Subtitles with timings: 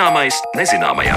[0.00, 1.16] Zināmais nezināmajā.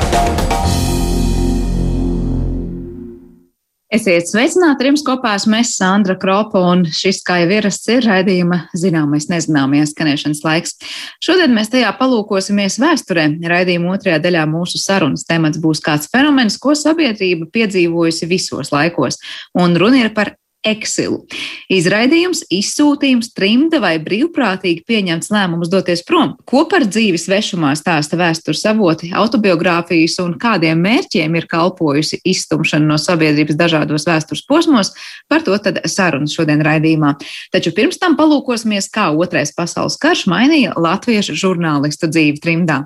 [3.95, 8.57] Esiet sveicināti, jums kopā esmu es, Sandra Kropa, un šis, kā jau ierasts, ir raidījuma
[8.75, 10.75] zināmais nezināmais skanēšanas laiks.
[11.23, 13.29] Šodien mēs tajā palūkosimies vēsturē.
[13.55, 19.21] Raidījuma otrajā daļā mūsu sarunas temats būs kāds fenomens, ko sabiedrība piedzīvojusi visos laikos,
[19.63, 20.35] un runa ir par
[20.67, 21.23] eksilu.
[21.71, 26.35] Izraidījums, izsūtījums, trimda vai brīvprātīgi pieņemts lēmums doties prom.
[26.49, 32.99] Ko par dzīvi svešumā stāsta vēstures avoti, autobiogrāfijas un kādiem mērķiem ir kalpojusi izstumšana no
[33.01, 34.93] sabiedrības dažādos vēstures posmos,
[35.31, 37.15] par to tad sarunas šodien raidījumā.
[37.53, 42.83] Taču pirms tam palūkosimies, kā otrais pasaules karš mainīja latviešu žurnālistu dzīvi trimdā.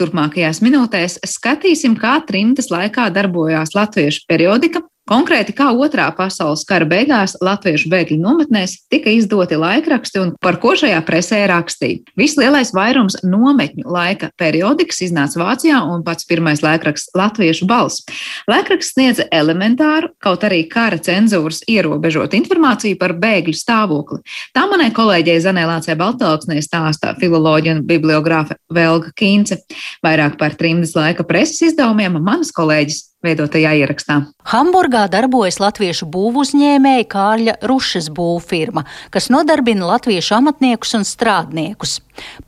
[0.00, 7.32] Turpmākajās minūtēs skatīsim, kā trimtas laikā darbojās latviešu periodika, Konkrēti, kā otrā pasaules kara beigās
[7.42, 12.04] latviešu bēgļu nometnēs tika izdoti laikraksti un par ko šajā presē rakstīja.
[12.20, 18.06] Vislielais vairums nometņu laika periodikas iznāca Vācijā un pats pirmais laikraksts Latviešu balss.
[18.46, 24.22] Laikraksts sniedza elementāru, kaut arī kara cenzūras ierobežot informāciju par bēgļu stāvokli.
[24.54, 29.58] Tā manai kolēģei Zanēlācē Baltāksnē stāstā filoloģija un bibliogrāfe Velga Kīnce.
[30.06, 34.16] Vairāk par trimdas laika preses izdevumiem manas kolēģis veidotajā ierakstā.
[34.50, 41.98] Hamburgā darbojas latviešu būvuzņēmēja Kārļa Rušas būvfirma, kas nodarbina latviešu amatniekus un strādniekus.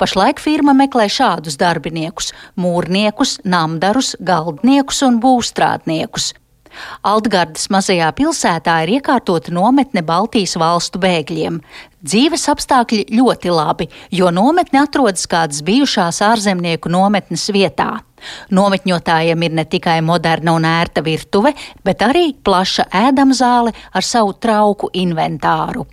[0.01, 6.33] Pašlaik firma meklē šādus darbiniekus- mūrniekus, namdarus, galdniekus un būvstrādniekus.
[7.05, 11.61] Altgardas mazajā pilsētā ir iekārtota nometne Baltijas valstu bēgļiem.
[12.03, 18.01] Dzīves apstākļi ļoti labi, jo nometne atrodas kādas bijušās ārzemnieku nometnes vietā.
[18.51, 24.93] Nometņotājiem ir ne tikai moderna un ērta virtuve, bet arī plaša ēdamzāle ar savu trauku
[24.93, 25.87] inventāru.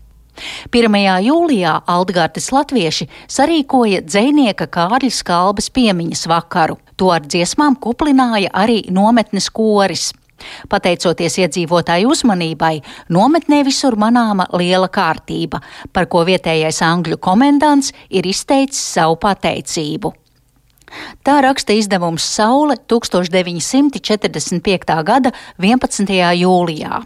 [0.72, 0.96] 1.
[1.26, 6.80] jūlijā Altgārdas latvieši sarīkoja dzēnieka Kārļa Skalbas piemiņas vakaru.
[6.96, 10.10] To ar dziesmām kuplināja arī nometnes koris.
[10.72, 12.78] Pateicoties iedzīvotāju uzmanībai,
[13.12, 15.60] nometnē visur manāma liela kārtība,
[15.92, 20.14] par ko vietējais angļu komendants ir izteicis savu pateicību.
[21.24, 25.04] Tā raksta izdevums Saule 1945.
[25.04, 26.34] gada 11.
[26.42, 27.06] jūlijā.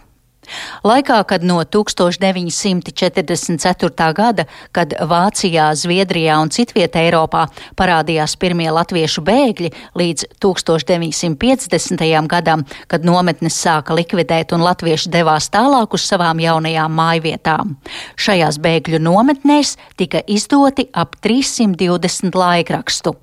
[0.84, 4.12] Laikā, kad no 1944.
[4.14, 7.46] gada, kad Vācijā, Zviedrijā un citvietē Eiropā
[7.78, 12.26] parādījās pirmie latviešu bēgļi, līdz 1950.
[12.28, 17.76] gadam, kad nometnes sāka likvidēt un latvieši devās tālāk uz savām jaunajām mājvietām.
[18.16, 23.14] Šajās bēgļu nometnēs tika izdoti ap 320 laikrakstu.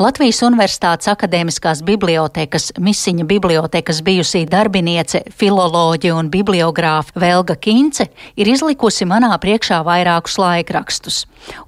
[0.00, 9.08] Latvijas Universitātes akadēmiskās bibliotekas misiņa bibliotekas bijusī darbiniece, filoloģija un bibliogrāfa Velga Kince ir izlikusi
[9.08, 11.24] manā priekšā vairākus laikrakstus,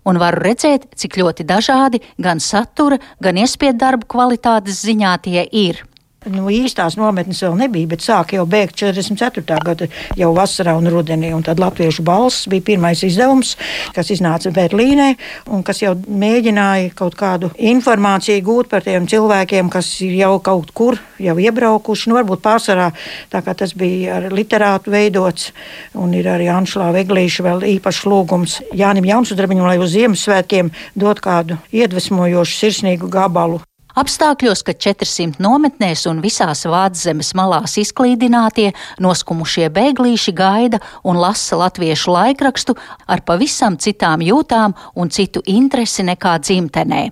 [0.08, 5.84] un varu redzēt, cik ļoti dažādi gan satura, gan iespēju darbu kvalitātes ziņā tie ir.
[6.30, 9.56] Nu, īstās nometnes vēl nebija, bet sāka jau bēgt 44.
[9.66, 9.88] gada
[10.18, 11.32] jau vasarā un rudenī.
[11.34, 13.56] Un tad Latviešu balss bija pirmais izdevums,
[13.96, 15.08] kas iznāca Berlīnē
[15.50, 20.70] un kas jau mēģināja kaut kādu informāciju gūt par tiem cilvēkiem, kas ir jau kaut
[20.70, 22.12] kur jau iebraukuši.
[22.12, 22.92] Nu, varbūt pārsvarā
[23.32, 25.50] tā kā tas bija ar literātu veidots
[25.98, 31.58] un ir arī Anšlā Veglīša vēl īpašs lūgums Jānim Jaunsudrabiņam, lai uz Ziemassvētkiem dot kādu
[31.74, 33.58] iedvesmojošu sirsnīgu gabalu
[33.98, 38.70] Apstākļos, ka 400 nometnēs un visās Vāczemes malās izklīdinātie,
[39.04, 42.76] noskumušie bēglīši gaida un lasa latviešu laikrakstu
[43.06, 47.04] ar pavisam citām jūtām un citu interesi nekā dzimtenē.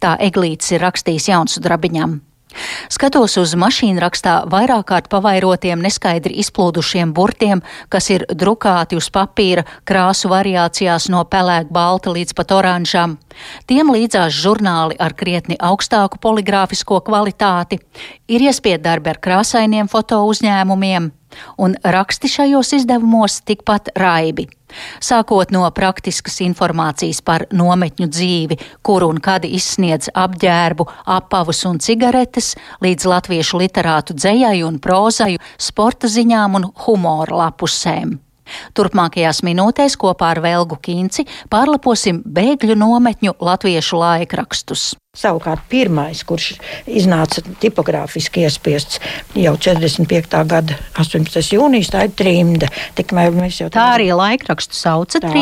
[0.00, 2.20] Tā Eglītis ir rakstījis Jaunsudrabiņam.
[2.92, 7.62] Skatos uz mašīnu rakstā vairāk kārt pavairotiem neskaidri izplūdušiem burtiem,
[7.92, 13.18] kas ir drukāti uz papīra krāsu variācijās no pelēk balta līdz pat oranžam.
[13.66, 17.80] Tiem līdzās žurnāli ar krietni augstāku poligrāfisko kvalitāti,
[18.28, 21.10] ir iespied darbi ar krāsainiem foto uzņēmumiem,
[21.58, 24.46] un raksti šajos izdevumos tikpat raibi.
[25.00, 32.54] Sākot no praktiskas informācijas par nometņu dzīvi, kur un kad izsniedz apģērbu, apavus un cigaretes,
[32.84, 38.18] līdz latviešu literātu dzējai un prozai, sporta ziņām un humora lapusēm.
[38.78, 44.92] Turpmākajās minūtēs kopā ar Velgu Kīnci pārlaposim bēgļu nometņu latviešu laikrakstus.
[45.16, 46.54] Savukārt pirmais, kurš
[46.84, 49.00] iznāca tipogrāfiski iespiests
[49.36, 50.42] jau 45.
[50.48, 51.40] gada 18.
[51.56, 52.12] jūnijas, tā ir
[53.36, 55.32] mēs jau tā arī laikrakstu sauca tā.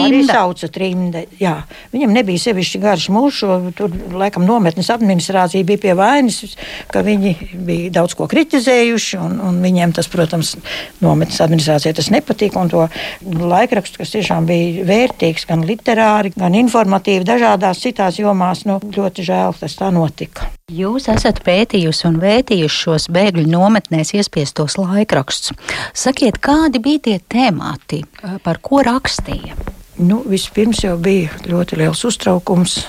[1.41, 1.57] Jā.
[1.95, 3.41] Viņam nebija sevišķi garš mūžs,
[3.79, 6.55] tur laikam nometnes administrācija bija pie vainas,
[6.93, 7.35] ka viņi
[7.67, 10.55] bija daudz ko kritizējuši, un, un viņiem tas, protams,
[11.03, 12.87] nometnes administrācijai tas nepatika, un to
[13.25, 19.57] laikrakstu, kas tiešām bija vērtīgs gan literāri, gan informatīvi dažādās citās jomās, nu, ļoti žēl
[19.65, 20.51] tas tā notika.
[20.73, 25.57] Jūs esat pētījusi un vētījuši šos bēgļu nometnēs iespiestos laikrakstus.
[25.97, 28.03] Sakiet, kādi bija tie temati,
[28.45, 29.57] par ko rakstīja?
[30.05, 32.81] Nu, vispirms jau bija ļoti liels uztraukums,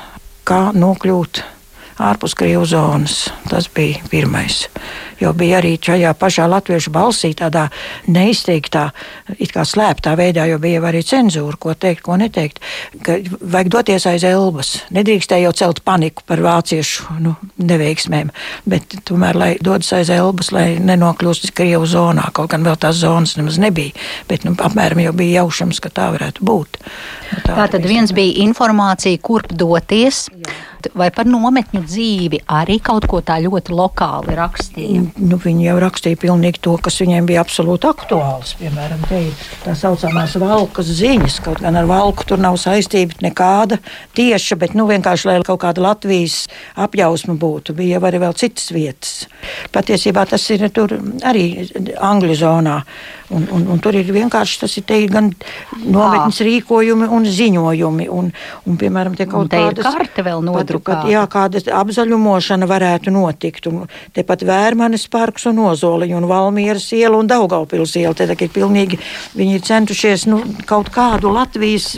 [0.48, 1.44] kā nokļūt
[2.01, 3.18] ārpus Krievijas zonas.
[3.50, 4.65] Tas bija pirmais.
[5.19, 7.69] Jo bija arī šajā pašā latviešu balsī, tādā
[8.12, 8.89] neizteiktā,
[9.39, 12.59] it kā slēptā veidā, jo bija arī cenzūra, ko teikt, ko neteikt.
[13.39, 14.74] Vajag doties aiz elbas.
[14.95, 18.33] Nedrīkstēja jau celt paniku par vāciešu nu, neveiksmēm,
[18.68, 23.38] bet tomēr, lai dodas aiz elbas, lai nenokļūst Krievijas zonā, kaut gan vēl tās zonas
[23.39, 23.95] nemaz nebija.
[24.27, 26.80] Bet nu, apmēram jau bija jaušams, ka tā varētu būt.
[27.31, 30.25] Nu, tā, tā tad viens bija informācija, kurp doties.
[30.36, 35.02] Jā vai par nometņu dzīvi arī kaut ko tā ļoti lokāli rakstīja?
[35.22, 38.56] Nu, viņi jau rakstīja pilnīgi to, kas viņiem bija absolūti aktuāls.
[38.60, 43.80] Piemēram, te ir tā saucamās valkas ziņas, kaut gan ar valku tur nav saistība nekāda
[44.18, 46.46] tieša, bet nu, vienkārši, lai kaut kāda Latvijas
[46.86, 49.14] apjausma būtu, bija arī vēl citas vietas.
[49.76, 50.68] Patiesībā tas ir
[51.26, 51.46] arī
[51.96, 52.80] Angļu zonā.
[53.33, 55.31] Un, un, un tur ir vienkārši tas ir gan
[55.81, 58.06] nometnes rīkojumi un ziņojumi.
[58.13, 58.30] Un,
[58.69, 61.10] un, piemēram, te kaut kāda karte vēl nodrukāta.
[61.10, 63.69] Jā, kāda apzaļumošana varētu notikt.
[63.72, 68.13] Un tepat Vērmanes parks un Ozoliņa un Valmieras iela un Daugaupils iela.
[68.13, 69.00] Te ir pilnīgi,
[69.33, 71.95] viņi ir centušies nu, kaut kādu Latvijas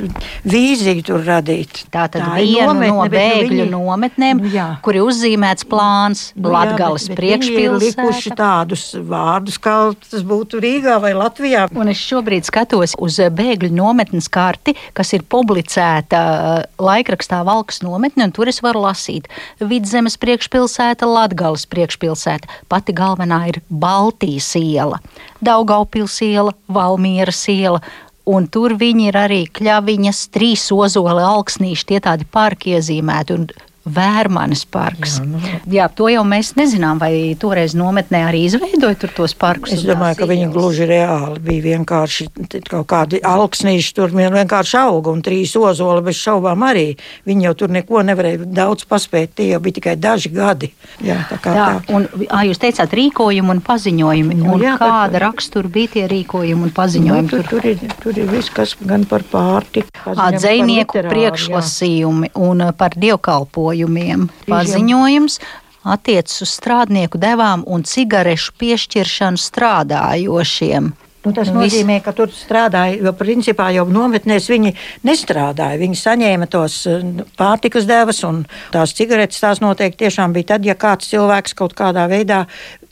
[0.48, 1.84] vīziju tur radīt.
[1.92, 4.70] Tā tad Tā viena nometne, no bēgļu viņi, nometnēm, nu, jā.
[4.86, 7.58] kur ir uzzīmēts plāns nu, Latgales priekšpilsēta.
[7.58, 9.78] Viņi ir likuši tādus vārdus, kā
[10.08, 11.66] tas būtu Rīgā vai Latvijā.
[11.78, 18.28] Un es šobrīd skatos uz bēgļu nometnes karti, kas ir publicēta uh, laikrakstā Valkas nometne,
[18.28, 19.30] un tur es varu lasīt
[19.60, 22.50] Vidzemes priekšpilsēta, Latgales priekšpilsēta.
[22.72, 25.02] Pati galvenā ir Baltijas iela,
[25.44, 27.82] Daugaupils iela, Valmieras iela.
[28.28, 33.38] Un tur viņi ir arī kļaviņas, trīs ozoli, alksnīši, tie tādi parki iezīmēti.
[33.38, 33.46] Un
[33.88, 35.18] Vērmanes parks.
[35.20, 35.42] Jā, nu.
[35.72, 39.78] Jā, to jau mēs nezinām, vai toreiz nometnē arī izveidoja tur tos parkus.
[39.78, 42.28] Es domāju, ka viņi gluži reāli bija vienkārši
[42.68, 46.88] kaut kādi alksnīši tur vienkārši auga un trīs ozoli bez šaubām arī.
[47.28, 50.72] Viņi jau tur neko nevarēja daudz paspēt, tie jau bija tikai daži gadi.
[51.04, 51.96] Jā, tā kā jā, tā.
[51.96, 54.40] Un, ā, jūs teicāt rīkojumi un paziņojumi.
[54.42, 55.28] Nu, un jā, kāda par...
[55.30, 57.28] rakstura bija tie rīkojumi un paziņojumi?
[57.28, 59.92] Nu, tur, tur, ir, tur ir viss, kas gan par pārtiku.
[60.38, 62.36] Dzēnieku priekšlasījumi jā.
[62.48, 64.28] un par dievkalpojumu paziņojumiem.
[64.48, 65.40] Paziņojums
[65.88, 70.92] attiecas uz strādnieku devām un cigarešu piešķiršanu strādājošiem.
[71.28, 74.74] Nu, tas nozīmē, ka tur strādāja, jo principā jau nometnēs viņi
[75.08, 75.80] nestrādāja.
[75.82, 79.44] Viņi saņēma tos nu, pārtikas devas un tās cigaretes.
[79.44, 82.46] Tās noteikti tiešām bija tad, ja kāds cilvēks kaut kādā veidā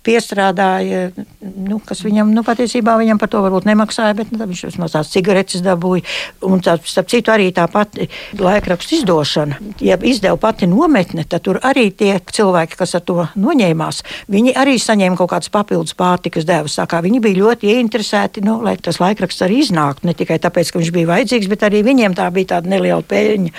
[0.05, 1.09] piestrādāja,
[1.41, 5.09] nu, kas viņam nu, patiesībā viņam par to varbūt nemaksāja, bet nu, viņš vismaz tās
[5.13, 6.05] cigaretes dabūja.
[6.45, 8.07] Un tā, starp citu, arī tā pati
[8.38, 9.57] laikrakstu izdošana.
[9.83, 14.77] Ja izdeva pati nometne, tad tur arī tie cilvēki, kas ar to noņēmās, viņi arī
[14.81, 16.77] saņēma kaut kādas papildus pārtikas devas.
[17.05, 20.07] Viņi bija ļoti ieinteresēti, nu, lai tas laikraksts arī iznāktu.
[20.10, 23.54] Ne tikai tāpēc, ka viņš bija vajadzīgs, bet arī viņiem tā bija tāda neliela peļņa.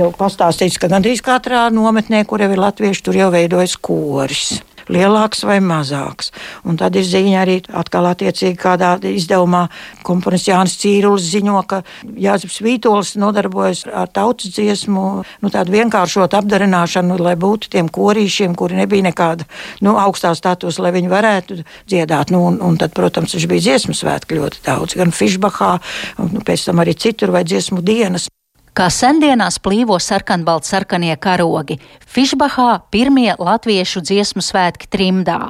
[0.00, 5.44] Jau pastāstīts, ka gandrīz katrā nometnē, kur jau ir latvieši, tur jau veidojas koris lielāks
[5.46, 6.30] vai mazāks.
[6.66, 9.66] Un tad ir ziņa arī atkal attiecīgi kādā izdevumā
[10.06, 15.06] komponists Jānis Cīrulis ziņo, ka Jāzeps Vītols nodarbojas ar tautas dziesmu,
[15.42, 19.46] nu tādu vienkāršot apdarināšanu, lai būtu tiem korīšiem, kuri nebija nekāda
[19.84, 22.34] nu, augstā status, lai viņi varētu dziedāt.
[22.34, 25.76] Nu, un, un tad, protams, viņš bija dziesmu svētki ļoti daudz, gan Fišbahā,
[26.22, 28.30] un pēc tam arī citur vai dziesmu dienas.
[28.70, 35.40] Kā sendienās plīvo sarkanbalti sarkanie karogi, Fišbahā pirmie latviešu dziesmu svētki trimdā.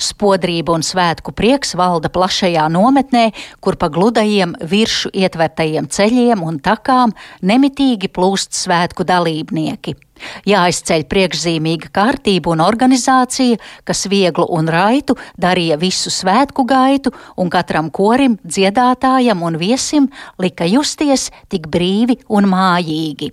[0.00, 3.28] Spodrība un svētku prieks valda plašajā nometnē,
[3.60, 9.96] kur pa gludajiem viršu ietvertajiem ceļiem un takām nemitīgi plūst svētku dalībnieki.
[10.50, 17.92] Jāizceļ priekšzīmīga kārtība un organizācija, kas vieglu un raitu darīja visu svētku gaitu, un katram
[17.94, 20.08] korim, dziedātājam un viesim
[20.42, 23.30] lika justies tik brīvi un mājīgi.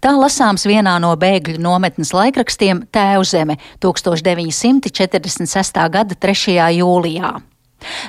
[0.00, 5.88] Tā lasāms vienā no bēgļu nometnes laikrakstiem Tēvzeme 1946.
[5.90, 6.58] gada 3.
[6.80, 7.32] jūlijā.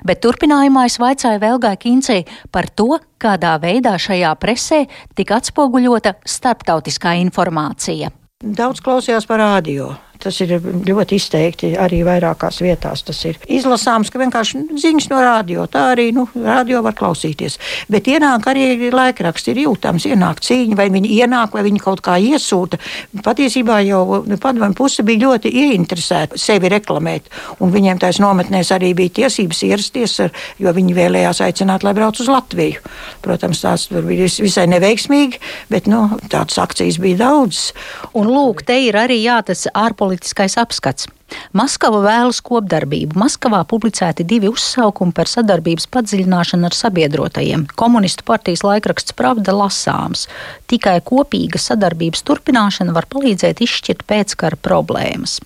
[0.03, 4.83] Bet turpinājumā es vaicāju Velgai Kincei par to, kādā veidā šajā presē
[5.15, 8.11] tika atspoguļota starptautiskā informācija.
[8.41, 9.93] Daudz klausījās par radio.
[10.21, 13.01] Tas ir ļoti izteikti arī vairākās vietās.
[13.07, 15.65] Tas ir izlasāms, ka vienkārši ziņas no radio.
[15.71, 17.57] Tā arī nu, radio var klausīties.
[17.91, 22.17] Bet ienāk arī laikraksts, ir jūtams, ienāk cīņa, vai viņi ienāk, vai viņi kaut kā
[22.21, 22.79] iesūta.
[23.25, 28.93] Patiesībā jau nu, padomju puse bija ļoti ieinteresēta sevi reklamēt, un viņiem tais nometnēs arī
[28.97, 32.81] bija tiesības ierasties, ar, jo viņi vēlējās aicināt, lai brauc uz Latviju.
[33.25, 37.71] Protams, tās bija visai neveiksmīgi, bet nu, tādas akcijas bija daudz.
[38.17, 41.07] Un lūk, te ir arī jā, tas ārpolitikas ārpolitiskais apskats.
[41.55, 43.15] Maskava vēlas kopdarbību.
[43.15, 47.67] Maskavā publicēti divi uzsaukumi par sadarbības padziļināšanu ar sabiedrotajiem.
[47.75, 50.27] Komunistu partijas laikraksts Pravda lasāms.
[50.67, 55.39] Tikai kopīga sadarbības turpināšana var palīdzēt izšķirt pēckara problēmas.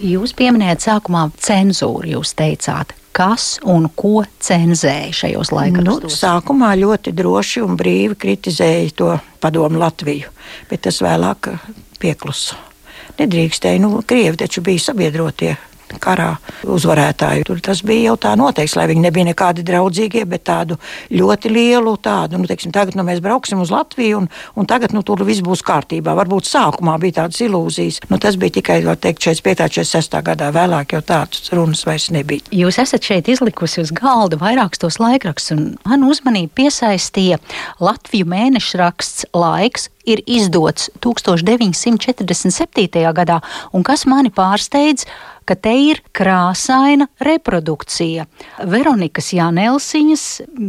[0.00, 5.84] Jūs pieminējāt sākumā cenzūru, jūs teicāt, kas un ko cenzēja šajos laikos?
[5.84, 10.32] Nu, sākumā ļoti droši un brīvi kritizēja to padomu Latviju,
[10.72, 11.52] bet tas vēlāk
[12.00, 12.69] pieklusa
[13.18, 13.82] nedrīkstēja.
[13.82, 15.56] Nu, Krievi taču bija sabiedrotie
[15.98, 16.34] karā
[16.68, 17.46] uzvarētāju.
[17.48, 20.76] Tur tas bija jau tā noteikts, lai viņi nebija nekādi draudzīgie, bet tādu
[21.10, 25.02] ļoti lielu tādu, nu, teiksim, tagad nu, mēs brauksim uz Latviju un, un tagad nu,
[25.06, 26.14] tur viss būs kārtībā.
[26.18, 28.02] Varbūt sākumā bija tādas ilūzijas.
[28.12, 29.70] Nu, tas bija tikai, var teikt, 45.
[29.80, 30.18] 46.
[30.26, 32.44] gadā vēlāk jau tādas runas vairs nebija.
[32.54, 37.40] Jūs esat šeit izlikusi uz galda vairākus tos laikrakstus, un man uzmanību piesaistīja
[37.82, 43.12] Latviju mēneša raksts laiks, ir izdots 1947.
[43.16, 43.40] gadā,
[43.72, 45.06] un kas mani pārsteidz,
[45.50, 48.28] ka te ir krāsaina reprodukcija.
[48.70, 50.26] Veronikas Janelsiņas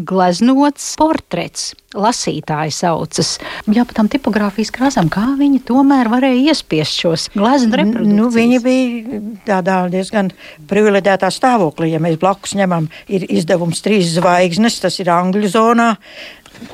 [0.09, 1.75] gleznots portrets.
[1.91, 3.33] Lasītāji saucas.
[3.67, 8.15] Jā, pat tam tipogrāfijas krāsām, kā viņi tomēr varēja iespiest šos gleznu reprodukcijas.
[8.15, 9.19] Nu, viņi bija
[9.49, 10.31] tādā diezgan
[10.71, 11.91] privileģētā stāvoklī.
[11.91, 15.91] Ja mēs blakus ņemam, ir izdevums trīs zvaigznes, tas ir Angļu zonā.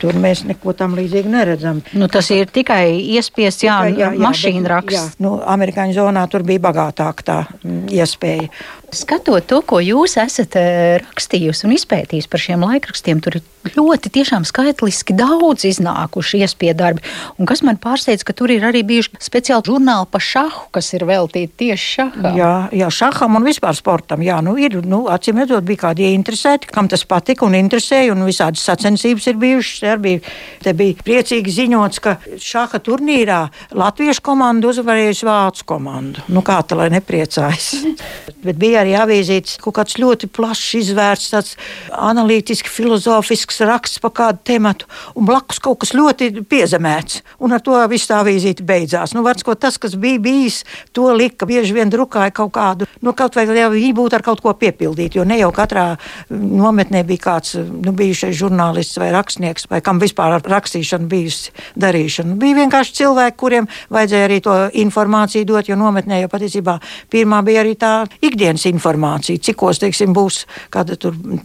[0.01, 1.79] Tur mēs neko tam līdzīgu neredzam.
[1.97, 4.97] Nu, tas ir tikai iespējas, jā, jā, jā, mašīna raksts.
[4.97, 8.49] Jā, nu, Amerikāņu zonā tur bija bagātāka tā mm, iespēja.
[8.95, 14.11] Skatot to, ko jūs esat eh, rakstījusi un izpētījusi par šiem laikrakstiem, tur ir ļoti
[14.15, 17.03] tiešām skaitliski daudz iznākuši iespēju darbi.
[17.35, 21.03] Un kas man pārsteidz, ka tur ir arī bijuši speciāli žurnāli par šahu, kas ir
[21.09, 22.37] veltīti tieši šaham.
[22.37, 24.23] Jā, jā, šaham un vispār sportam.
[24.23, 28.23] Jā, nu ir, nu, acīm redzot, bija kādi ieinteresēti, kam tas patika un interesēja, un
[28.27, 29.99] visādas sacensības ir bijušas.
[29.99, 30.23] Bija,
[30.63, 33.41] te bija priecīgi ziņots, ka šaha turnīrā
[33.75, 36.23] latviešu komanda uzvarējusi vācu komandu.
[36.31, 37.73] Nu, kā tā lai nepriecājas?
[38.45, 41.55] Bet bija bija arī avīzīts kaut kāds ļoti plašs, izvērsts, tāds
[41.91, 47.23] analītiski filozofisks raksts par kādu tematu, un blakus kaut kas ļoti piezemēts.
[47.41, 49.15] Un ar to viss tā avīzīte beidzās.
[49.15, 51.47] Nu, vards, tas, kas bija bijis, to lika.
[51.47, 55.15] Bieži vien drukāja kaut kādu, nu, kaut vai jau viņi būtu ar kaut ko piepildīt,
[55.17, 55.95] jo ne jau katrā
[56.29, 62.37] nometnē bija kāds nu, bijušais žurnālists vai rakstnieks, vai kam vispār rakstīšana bijusi darīšana.
[62.37, 66.77] Bija vienkārši cilvēki, kuriem vajadzēja arī to informāciju dot, jo nometnē jau patiesībā
[67.13, 70.43] pirmā bija arī tā ikdienas informāciju, cikos teiksim, būs
[70.73, 70.97] kāda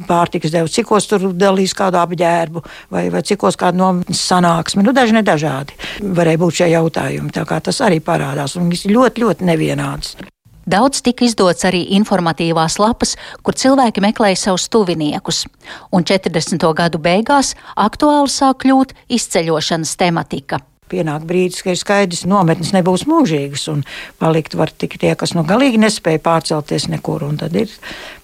[0.08, 4.84] pārtikas deva, cikos tur dalīs kādu apģērbu vai, vai cikos kāda no sanāksme.
[4.86, 7.32] Nu, daži nedažādi varēja būt šie jautājumi.
[7.34, 10.16] Tā kā tas arī parādās un viņš ļoti, ļoti nevienāds.
[10.62, 15.42] Daudz tika izdots arī informatīvās lapas, kur cilvēki meklēja savus tuviniekus,
[15.90, 16.68] un 40.
[16.78, 20.62] gadu beigās aktuāli sāk kļūt izceļošanas tematika
[20.92, 23.82] pienāk brīdis, ka ir skaidrs, ka nometnes nebūs mūžīgas, un
[24.22, 27.24] palikt var tikai tie, kas nu galīgi nespēja pārcelties nekur.
[27.26, 27.72] Un tad ir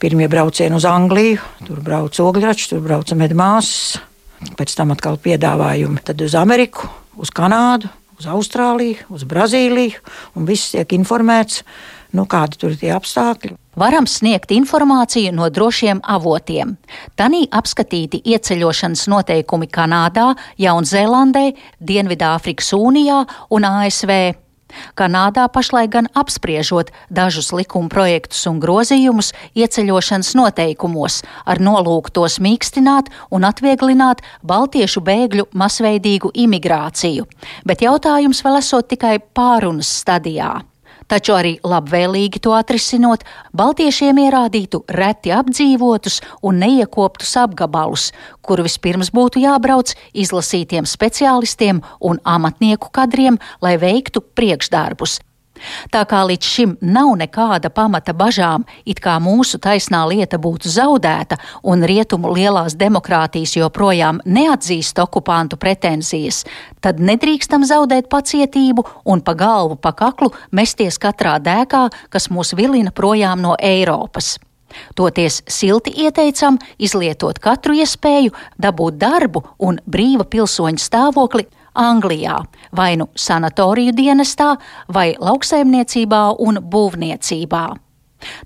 [0.02, 3.98] pirmie braucieni uz Angliju, tur brauc ogļračs, tur brauc medmāsas,
[4.58, 10.02] pēc tam atkal piedāvājumi tad uz Ameriku, uz Kanādu, uz Austrāliju, uz Brazīliju,
[10.38, 11.62] un viss tiek informēts,
[12.12, 16.74] nu, kādi tur ir tie apstākļi varam sniegt informāciju no drošiem avotiem.
[17.18, 23.24] Tanī apskatīti ieceļošanas noteikumi Kanādā, Jaunzēlandē, Dienvidāfrikas Unijā
[23.54, 24.12] un ASV.
[24.98, 33.08] Kanādā pašlaik gan apspriežot dažus likuma projektus un grozījumus ieceļošanas noteikumos, ar nolūku tos mīkstināt
[33.32, 37.24] un atvieglināt baltiešu bēgļu masveidīgu imigrāciju,
[37.64, 40.58] bet jautājums vēl esot tikai pārunas stadijā
[41.08, 43.24] taču arī labvēlīgi to atrisinot,
[43.56, 48.10] baltiešiem ierādītu reti apdzīvotus un neiekoptus apgabalus,
[48.42, 55.18] kuru vispirms būtu jābrauc izlasītiem speciālistiem un amatnieku kadriem, lai veiktu priekšdarbus,
[55.92, 61.38] Tā kā līdz šim nav nekāda pamata bažām, it kā mūsu taisnā lieta būtu zaudēta
[61.62, 66.44] un rietumu lielās demokrātijas joprojām neatzīst okupantu pretenzijas,
[66.80, 72.92] tad nedrīkstam zaudēt pacietību un pa galvu pa kaklu mesties katrā dēkā, kas mūs vilina
[72.94, 74.36] projām no Eiropas.
[74.94, 81.46] Toties silti ieteicam izlietot katru iespēju, dabūt darbu un brīva pilsoņa stāvokli
[81.78, 82.42] Anglijā,
[82.74, 84.56] vai nu sanatoriju dienestā,
[84.92, 87.66] vai lauksaimniecībā un būvniecībā.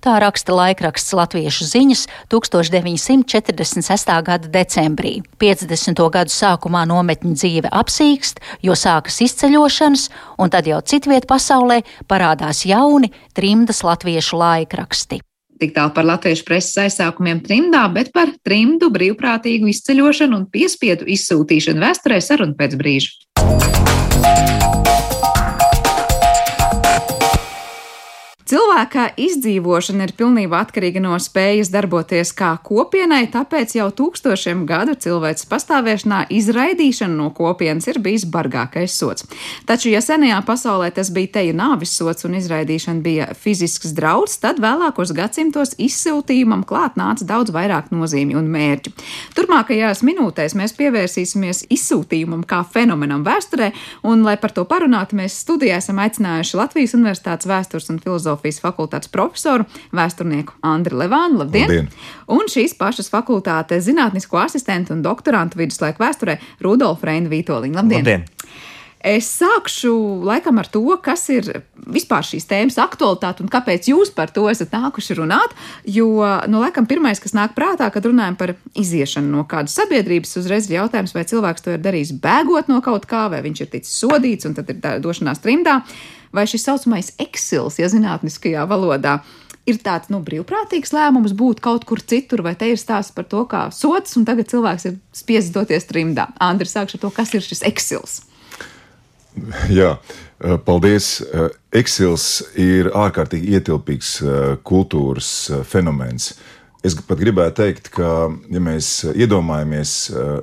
[0.05, 4.12] Tā raksta laikraksts Latviešu ziņas 1946.
[4.27, 5.15] gada decembrī.
[5.41, 6.05] 50.
[6.12, 10.09] gadu sākumā nometņu dzīve apsīkst, jo sākas izceļošanas,
[10.39, 15.32] un tad jau citviet pasaulē parādās jauni trimdas latviešu laikraksti.
[15.62, 21.87] Tik tālu par latviešu preses aizsākumiem trimdā, bet par trimdu brīvprātīgu izceļošanu un piespiedu izsūtīšanu
[21.87, 24.72] vēsturē sarunu pēc brīža.
[28.52, 35.47] Cilvēka izdzīvošana ir pilnībā atkarīga no spējas darboties kā kopienai, tāpēc jau tūkstošiem gadu cilvēces
[35.49, 39.25] pastāvēšanā izraidīšana no kopienas ir bijis bargākais sots.
[39.64, 44.61] Taču, ja senajā pasaulē tas bija teju nāvis sots un izraidīšana bija fizisks drauds, tad
[44.61, 48.92] vēlākos gadsimtos izsūtījumam klāt nāca daudz vairāk nozīmju un mērķu.
[49.32, 53.73] Turmākajās minūtēs mēs pievērsīsimies izsūtījumam kā fenomenam vēsturē,
[54.04, 58.61] un, lai par to parunātu, mēs studijā esam aicinājuši Latvijas Universitātes vēstures un filozofijas filozofijas
[58.63, 61.39] fakultātes profesoru, vēsturnieku Andriu Levānu.
[61.43, 61.69] Labdien!
[61.69, 61.89] Labdien.
[62.29, 67.75] Un šīs pašas fakultātes zinātnisko asistentu un doktorantu viduslaiku vēsturē Rudolfu Reinu Vītoliņu.
[67.75, 68.05] Labdien!
[68.05, 68.29] Labdien.
[69.03, 74.31] Es sākšu laikam ar to, kas ir vispār šīs tēmas aktualitāte un kāpēc jūs par
[74.31, 75.57] to esat nākuši runāt.
[75.83, 76.07] Jo,
[76.47, 80.79] nu, laikam, pirmais, kas nāk prātā, kad runājam par iziešanu no kādas sabiedrības, uzreiz ir
[80.79, 84.47] jautājums, vai cilvēks to ir darījis bēgot no kaut kā, vai viņš ir ticis sodīts
[84.47, 85.81] un tad ir došanās trimdā
[86.33, 89.21] vai šis saucamais eksils, ja zinātniskajā valodā,
[89.69, 93.45] ir tāds nu, brīvprātīgs lēmums būt kaut kur citur, vai te ir stāsts par to,
[93.49, 96.31] kā sots, un tagad cilvēks ir spiests doties trimdā.
[96.43, 98.21] Andri, sākšu ar to, kas ir šis eksils.
[99.73, 99.95] Jā,
[100.45, 101.21] eh, paldies.
[101.23, 101.49] Eh,
[101.81, 105.31] eksils ir ārkārtīgi ietilpīgs eh, kultūras
[105.69, 106.35] fenomens.
[106.83, 109.93] Es pat gribētu teikt, ka, ja mēs iedomājamies,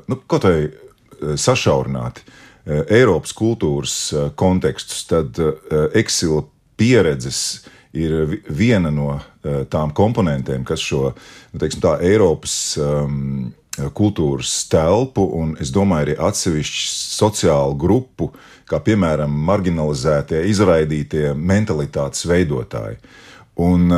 [0.07, 5.53] nu, kaut vai sašaurināti, Eh, Eiropas kultūras eh, kontekstus, tad eh,
[5.99, 6.43] eksila
[6.79, 7.65] pieredzes
[7.97, 9.15] ir viena no
[9.73, 13.47] tām komponentēm, kas šo nu, teiksim, tā, Eiropas um,
[13.97, 16.83] kultūras telpu un, es domāju, arī atsevišķu
[17.17, 18.29] sociālu grupu,
[18.69, 22.99] kā piemēram marginalizētie, izraidītie mentalitātes veidotāji.
[23.65, 23.89] Un,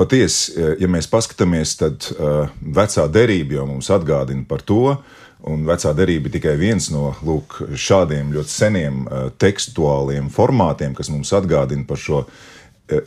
[0.00, 5.66] patiesi, ja mēs paskatāmies, tad uh, vecā derība jau mums atgādina par to, uh, Un
[5.68, 11.34] vecā derība ir tikai viens no lūk, šādiem ļoti seniem uh, tekstuāliem formātiem, kas mums
[11.36, 12.30] atgādina par šo uh,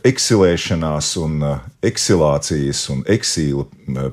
[0.06, 3.66] eksilēšanās, un uh, eksilācijas un eksīla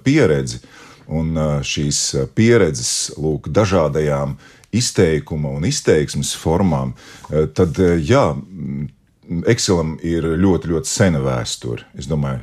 [0.06, 0.64] pieredzi.
[1.06, 2.00] Un šīs
[2.34, 4.32] pieredzes lūk, dažādajām
[4.74, 6.96] izteikuma un izteiksmes formām,
[7.30, 8.24] tad jā,
[9.46, 11.86] eksilam ir ļoti, ļoti sena vēsture.
[11.94, 12.42] Es domāju,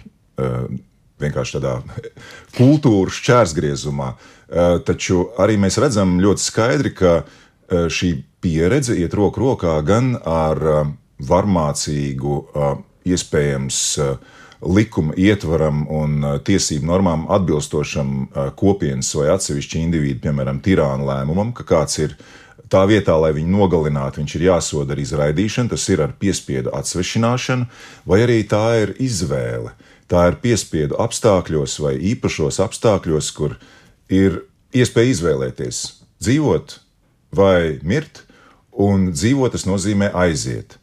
[1.22, 1.78] vienkārši tādā
[2.58, 4.12] kultūras čērsgriezumā.
[4.52, 8.12] Eh, taču arī mēs redzam ļoti skaidri, ka eh, šī
[8.44, 12.36] pieredze iet roku rokā gan ar eh, varmācīgu,
[13.06, 13.76] iespējams,
[14.66, 18.10] likuma ietvaram un tiesību normām atbilstošam
[18.58, 22.16] kopienas vai atsevišķa individu, piemēram, tirāna lēmumam, ka kāds ir
[22.72, 27.70] tā vietā, lai viņu nogalinātu, viņš ir jāsoda ar izraidīšanu, tas ir ar piespiedu atsvešināšanu,
[28.08, 29.76] vai arī tā ir izvēle.
[30.12, 33.56] Tā ir piespiedu apstākļos vai īpašos apstākļos, kur
[34.12, 34.42] ir
[34.76, 35.78] iespēja izvēlēties
[36.20, 36.74] dzīvot
[37.32, 38.26] vai mirt,
[38.72, 40.76] un dzīvot tas nozīmē aiziet.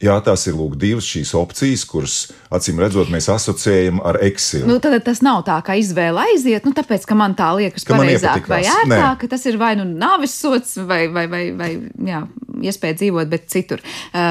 [0.00, 2.14] Jā, tās ir lūk, divas šīs opcijas, kuras,
[2.56, 4.64] acīm redzot, mēs asociējam ar eksilu.
[4.70, 7.98] Nu, tad tas nav tā, ka izvēle aiziet, nu, tāpēc, ka man tā liekas ka
[8.00, 11.68] pareizāk vai ērtāk, ka tas ir vai nu nāves sots vai, vai, vai, vai
[12.08, 12.22] jā,
[12.64, 13.84] iespēja dzīvot, bet citur.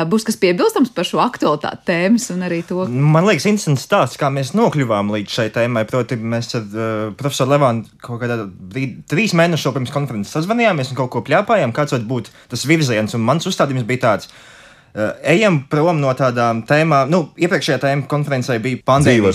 [0.09, 2.89] Būs kas piebilstams par šo aktualitāti tēmas un arī to.
[2.89, 5.85] Man liekas, interesants stāsts, kā mēs nokļuvām līdz šai tēmai.
[5.89, 10.99] Proti, mēs ar uh, profesoru Levānu kaut kādā brīdī, trīs mēnešus pirms konferences sazvanījāmies un
[11.03, 13.13] kaut ko pļāpājām, kāds varētu būt tas virziens.
[13.13, 14.33] Un mans uzstādījums bija tāds
[14.95, 17.09] ejam prom no tādām tēmām.
[17.11, 19.33] Nu, iepriekšējā tēma konferencē bija pandēmija,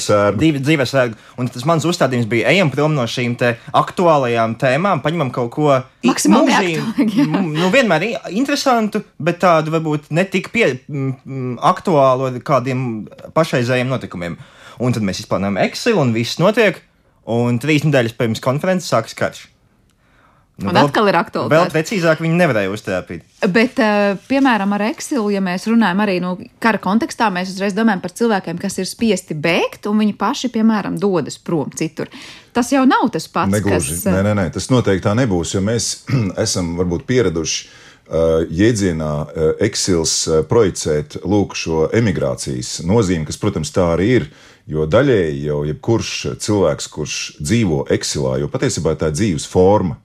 [0.61, 1.19] dzīves sērga.
[1.41, 3.37] Un tas mans uzstādījums bija, ejam prom no šīm
[3.75, 5.71] aktuālajām tēmām, paņemam kaut ko
[6.05, 14.37] mūžīgi, nu, vienmēr interesantu, bet tādu varbūt ne tik pie, m, aktuālu kādiem pašreizējiem notikumiem.
[14.83, 16.83] Un tad mēs izplānojam Excel un viss notiek.
[17.31, 19.47] Un trīs nedēļas pirms konferences sākas karš.
[20.55, 21.51] Nu, un vēl, atkal ir aktuāli.
[21.51, 23.25] Vēl precīzāk viņi nevarēja uztēpīt.
[23.51, 27.75] Bet, uh, piemēram, ar Exilu, ja mēs runājam arī no nu, kara kontekstā, mēs uzreiz
[27.75, 32.13] domājam par cilvēkiem, kas ir spiesti bēgt, un viņi paši, piemēram, dodas prom citur.
[32.55, 33.51] Tas jau nav tas pats.
[33.51, 33.97] Negluži.
[33.97, 34.07] Kas...
[34.07, 35.91] Nē, nē, nē, tas noteikti tā nebūs, jo mēs
[36.47, 43.75] esam varbūt pieraduši uh, jēdzienā uh, Exils uh, projicēt lūk šo emigrācijas nozīmi, kas, protams,
[43.75, 44.31] tā arī ir.
[44.71, 49.99] Jo daļēji jau jebkurš cilvēks, kurš dzīvo eksilā, jo patiesībā tā ir dzīves forma,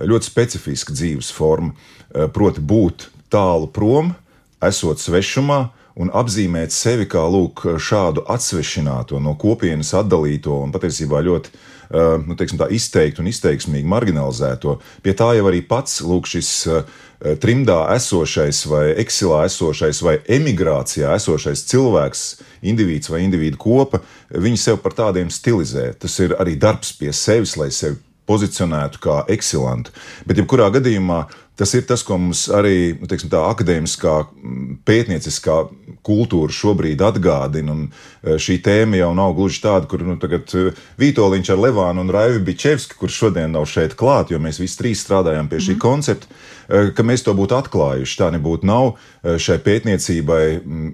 [0.00, 1.72] ļoti specifiska dzīves forma,
[2.14, 4.14] eh, proti būt tālu prom,
[4.62, 11.52] esot svešumā, un apzīmēt sevi kā lūk, šādu atsvešināto, no kopienas atdalīto un patiesībā ļoti
[11.54, 14.80] uh, nu, teiksim, izteiktu un izteiksmīgi marginalizēto.
[15.04, 16.82] Pie tā jau arī pats lūk, šis uh,
[17.40, 22.24] trimdā esošais, vai eksilā esošais, vai emigrācijā esošais cilvēks,
[22.66, 24.02] indivīds vai individu kopa,
[24.34, 25.92] viņi sev par tādiem stilizē.
[25.94, 29.92] Tas ir arī darbs pie sevis, lai sevi pozicionētu kā eksilantu.
[30.26, 31.24] Bet, jebkurā gadījumā,
[31.58, 34.14] tas ir tas, ko mums arī nu, teiksim, tā akadēmiskā,
[34.88, 35.58] pētnieciskā
[36.04, 37.74] kultūra šobrīd atgādina.
[37.74, 40.16] Un šī tēma jau nav gluži tāda, kur nu,
[41.00, 45.04] Vitoļņš ar Levānu un Raivu Bičevski, kurš šodien nav šeit klāt, jo mēs visi trīs
[45.04, 45.82] strādājam pie šī mm.
[45.84, 46.40] koncepta,
[46.96, 48.18] ka mēs to būtu atklājuši.
[48.18, 48.96] Tā nebūtu nav.
[49.22, 50.42] Šai pētniecībai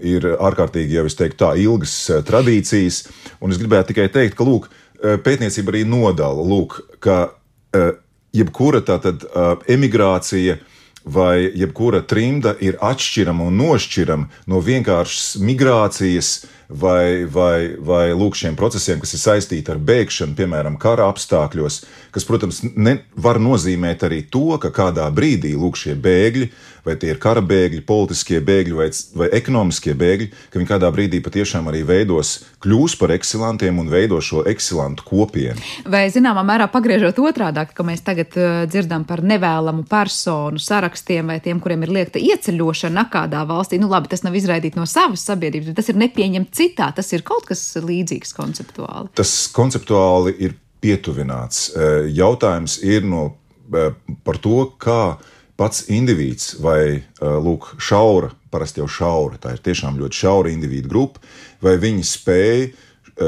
[0.07, 1.97] ir ārkārtīgi, jau es teiktu, tā ilgas
[2.29, 3.07] tradīcijas.
[3.41, 4.69] Un es gribētu tikai teikt, ka, lūk,
[5.01, 7.93] pētniecība arī nodala, lūk, ka uh,
[8.37, 10.59] jebkura tātad uh, emigrācija
[11.05, 16.33] vai jebkura trimda ir atšķirama un nošķirama no vienkāršas migrācijas
[16.69, 21.81] vai, vai, vai lūk, šiem procesiem, kas ir saistīti ar bēgšanu, piemēram, kara apstākļos,
[22.15, 26.51] kas, protams, ne, var nozīmēt arī to, ka kādā brīdī lūk, šie bēgļi,
[26.87, 28.89] vai tie ir kara bēgļi, politiskie bēgļi vai,
[29.23, 34.21] vai ekonomiskie bēgļi, ka viņi kādā brīdī patiešām arī veidos, kļūs par eksilantiem un veido
[34.25, 35.61] šo eksilantu kopienu.
[35.91, 41.41] Vai zināmā mērā pagriežot otrādi, ka mēs tagad uh, dzirdam par nevēlamu personu sarakstiem vai
[41.45, 45.71] tiem, kuriem ir liekta ieceļošana kādā valstī, nu labi, tas nav izraidīts no savas sabiedrības,
[45.71, 46.91] bet tas ir nepieņemts citā.
[46.97, 49.13] Tas ir kaut kas līdzīgs konceptuāli.
[49.19, 51.71] Tas konceptuāli ir pietuvināts.
[51.75, 53.27] E, jautājums ir no,
[53.73, 53.91] e,
[54.27, 55.19] par to, kā
[55.61, 60.91] pats indivīds vai e, lūk, šaura, parasti jau šaura, tā ir tiešām ļoti šaura individu
[60.91, 61.21] grupa,
[61.63, 62.71] vai viņi spēj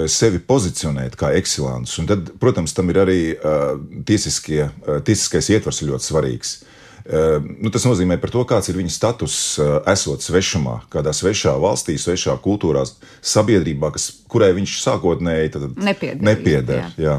[0.09, 1.99] sevi pozicionēt kā eksilantus.
[2.01, 3.75] Un tad, protams, tam ir arī uh,
[4.09, 6.53] tiesiskie, uh, tiesiskais ietvers ļoti svarīgs.
[6.63, 11.55] Uh, nu, tas nozīmē par to, kāds ir viņa status eh, esot svešumā, kādā svešā
[11.61, 12.85] valstī, svešā kultūrā,
[13.19, 16.23] sabiedrībā, kas, kurai viņš sākotnēji nepieder.
[16.25, 16.91] nepieder jā.
[17.03, 17.17] Jā.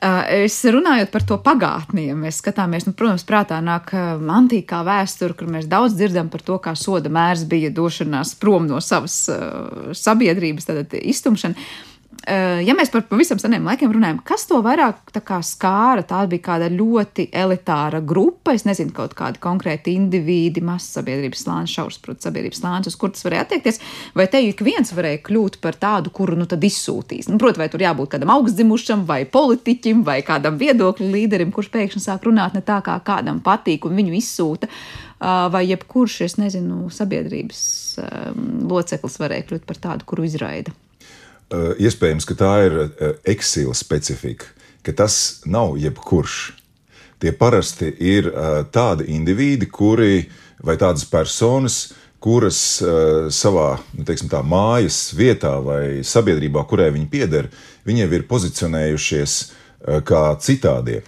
[0.00, 4.80] Eh, es runājot par to pagātni, ja mēs skatāmies, nu, protams, prātā nāk eh, antīkā
[4.86, 9.22] vēsture, kur mēs daudz dzirdam par to, kā soda mērs bija došanās prom no savas
[9.96, 11.88] sabiedrības, tad iztumšana.
[12.28, 15.08] Eh, ja mēs par pavisam seniem laikiem runājam, kas to vairāk
[15.46, 21.46] skāra, tā bija kāda ļoti elitāra grupa, es nezinu, kaut kādi konkrēti individi, mazs sabiedrības
[21.46, 23.80] slānis, šausmas sabiedrības slānis, uz kur tas varēja attiekties,
[24.14, 27.30] vai te ik viens varēja kļūt par tādu, kuru nu tad izsūtīs.
[27.30, 32.04] Nu, Protams, vai tur jābūt kādam augstdzimušam, vai politiķim, vai kādam viedokļu līderim, kurš pēkšņi
[32.04, 34.68] sāk runāt ne tā, kā kādam patīk un viņu izsūta.
[34.68, 37.64] Eh, vai jebkurš, es nezinu, sabiedrības
[38.04, 40.76] um, loceklis varēja kļūt par tādu, kuru izraida.
[41.50, 44.46] Eh, iespējams, ka tā ir eh, eksila specifika,
[44.86, 46.36] ka tas nav jebkurš.
[47.20, 50.28] Tie parasti ir eh, tādi individi, kuri
[50.62, 51.88] vai tādas personas,
[52.20, 52.58] kuras
[53.32, 57.48] savā nu, teiksim, tā, mājas vietā vai sabiedrībā, kurai viņi pieder,
[57.88, 59.36] viņi jau ir pozicionējušies
[60.04, 60.98] kā citādie.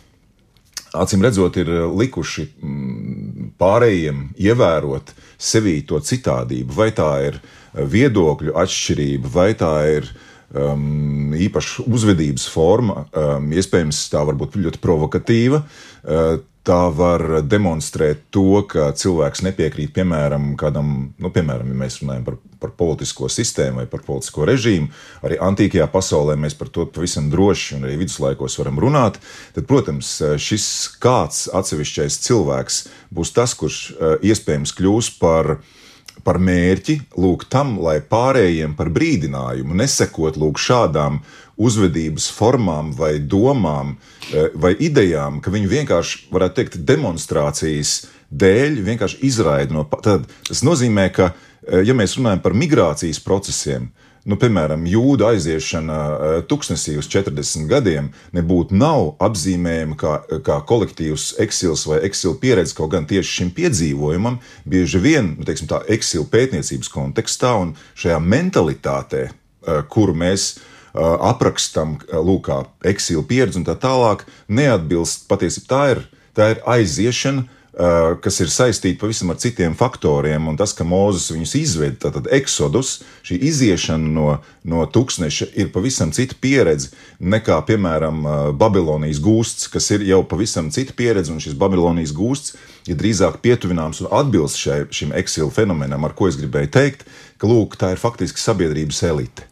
[0.96, 1.68] Acīm redzot, ir
[2.00, 7.38] likuši mm, pārējiem ievērot sevī to citādību, vai tā ir
[7.76, 14.60] viedokļu atšķirība, vai tā ir uh, um, īpaša uzvedības forma, um, iespējams, tā var būt
[14.60, 15.62] ļoti provokatīva.
[16.02, 22.22] Uh, tā var demonstrēt to, ka cilvēks nepiekrīt piemēram kādam, nu, piemēram, ja mēs runājam
[22.28, 24.92] par, par politisko sistēmu vai par politisko režīmu.
[25.26, 29.18] Arī antīkajā pasaulē mēs par to pavisam droši un arī viduslaikos varam runāt.
[29.56, 30.66] Tad, protams, šis
[31.02, 35.78] kāds atsevišķais cilvēks būs tas, kurš uh, iespējams kļūs par uh,
[36.24, 41.20] par mērķi lūk tam, lai pārējiem par brīdinājumu nesekot lūk šādām
[41.62, 43.96] uzvedības formām vai domām
[44.32, 47.96] eh, vai idejām, ka viņi vienkārši, varētu teikt, demonstrācijas
[48.32, 49.84] dēļ vienkārši izraida no.
[50.02, 51.32] Tad tas nozīmē, ka,
[51.66, 53.90] eh, ja mēs runājam par migrācijas procesiem,
[54.28, 60.14] nu, piemēram, jūda aiziešana eh, tuksnesī uz 40 gadiem nebūtu nav apzīmējama kā,
[60.46, 65.70] kā kolektīvs eksils vai eksila pieredze, kaut gan tieši šim piedzīvojumam bieži vien, nu, teiksim,
[65.70, 72.62] tā eksila pētniecības kontekstā un šajā mentalitātē, eh, kuru mēs eh, aprakstam, lūk, kā
[72.94, 76.06] eksila pieredzi un tā tālāk, neatbilst patiesībā tā ir,
[76.36, 81.54] tā ir aiziešana kas ir saistīti pavisam ar citiem faktoriem, un tas, ka Mozus viņus
[81.56, 84.26] izved, tātad eksodus, šī iziešana no,
[84.68, 90.68] no tūkstneša ir pavisam cita pieredze nekā, piemēram, eh, Babilonijas gūsts, kas ir jau pavisam
[90.74, 92.58] cita pieredze, un šis Babilonijas gūsts
[92.92, 97.06] ir drīzāk pietuvināms un atbilst šai, šim eksilu fenomenam, ar ko es gribēju teikt,
[97.40, 99.48] ka lūk, tā ir faktiski sabiedrības elite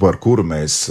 [0.00, 0.88] par kuru mēs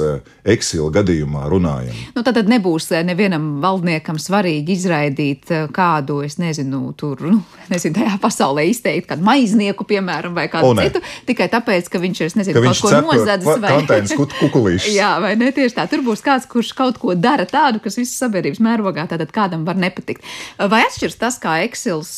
[0.48, 1.96] eksila gadījumā runājam.
[2.16, 7.42] Nu, tad, nebūs nevienam valdniekam svarīgi izraidīt kādu, es nezinu, tur, nu,
[7.74, 12.32] nezinu, tajā pasaulē izteikt kādu maiznieku, piemēram, vai kādu citu, tikai tāpēc, ka viņš ir,
[12.32, 14.90] es nezinu, ka kaut ko nozadzis vai kantēns kukulīšs.
[15.00, 15.88] Jā, vai ne tieši tā.
[15.92, 19.80] Tur būs kāds, kurš kaut ko dara tādu, kas visas sabiedrības mērogā tātad kādam var
[19.80, 20.24] nepatikt.
[20.72, 22.14] Vai atšķirs tas, kā eksils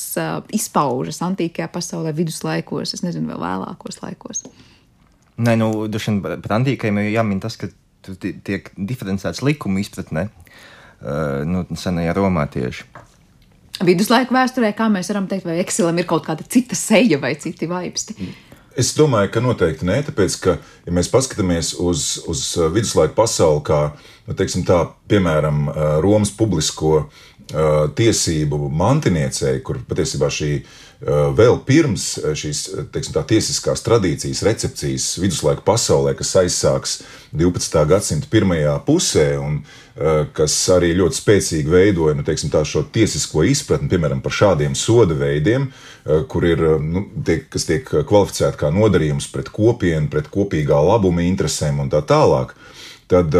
[0.56, 4.45] izpaužas antīkajā pasaulē viduslaikos, es nezinu, vēl vēlākos laikos?
[5.36, 7.67] Nē, nu, droši vien par antīkajiem jāmin tas, ka
[8.06, 12.88] tur tiek diferencēts likuma izpratne uh, nu, senajā Romā tieši.
[13.84, 17.67] Viduslaiku vēsturē, kā mēs varam teikt, vai eksilam ir kaut kāda cita seja vai citi
[17.67, 18.15] vaipsti?
[18.80, 20.56] Es domāju, ka noteikti nē, tāpēc, ka,
[20.88, 22.45] ja mēs paskatāmies uz, uz
[22.76, 23.82] viduslaiku pasauli, kā,
[24.28, 25.67] nu, teiksim, tā, piemēram,
[26.04, 27.12] Romas publisko uh,
[27.95, 33.83] tiesību mantiniecei, kur patiesībā šī uh, Eh, vēl pirms eh, šīs eh, teiksim, tā, tiesiskās
[33.85, 36.95] tradīcijas, recepcijas viduslaiku pasaulē, kas aizsāks
[37.35, 37.83] 12.
[37.89, 39.63] gadsimta pirmajā pusē, un
[40.35, 45.15] kas arī ļoti spēcīgi veidoja nu, teiksim, tā, šo tiesisko izpratni, piemēram, par šādiem soda
[45.15, 45.69] veidiem,
[46.27, 51.79] kur ir, nu, tiek, kas tiek kvalificēti kā nodarījums pret kopienu, pret kopīgā labuma interesēm
[51.85, 52.51] un tā tālāk.
[53.07, 53.39] Tad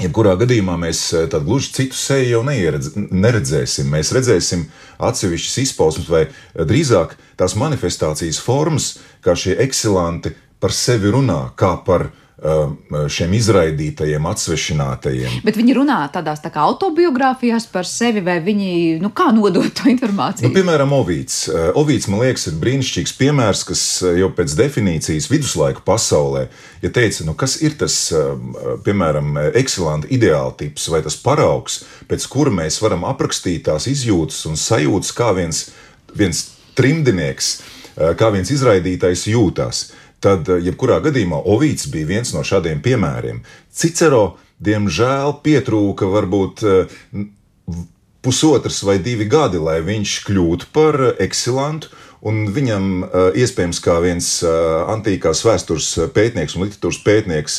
[0.00, 3.90] Jebkurā gadījumā mēs eh, tādu gluži citu seju jau neieredz, neredzēsim.
[3.92, 4.64] Mēs redzēsim
[5.04, 6.32] atsevišķas izpausmes, vai eh,
[6.64, 12.08] drīzāk tās manifestācijas formas, kā šie eksilanti par sevi runā, kā par
[12.42, 12.72] Um,
[13.06, 15.34] šiem izraidītajiem, atsvešinātajiem.
[15.46, 19.86] Bet viņi runā tādās tā kā autobiogrāfijās par sevi, vai viņi nu, kā nodot to
[19.86, 20.48] informāciju?
[20.48, 21.36] Nu, piemēram, Ovīds.
[21.46, 26.48] Uh, Ovīds, man liekas, ir brīnišķīgs piemērs, kas uh, jau pēc definīcijas viduslaiku pasaulē,
[26.82, 32.26] ja teica, nu, kas ir tas, um, piemēram, ekscelenta ideāla tips vai tas paraugs, pēc
[32.32, 35.68] kura mēs varam aprakstīt tās izjūtas un sajūtas, kā viens,
[36.10, 42.44] viens trimdinieks, uh, kā viens izraidītais jūtās tad eh, jebkurā gadījumā Ovīds bija viens no
[42.46, 43.42] šādiem piemēriem.
[43.72, 46.96] Cicero, diemžēl, pietrūka varbūt eh,
[48.22, 51.92] pusotras vai divi gadi, lai viņš kļūtu par eksilantu.
[52.22, 52.84] Un viņam
[53.34, 57.56] iespējams, kā viens antīkās vēstures pētnieks un literatūras pētnieks,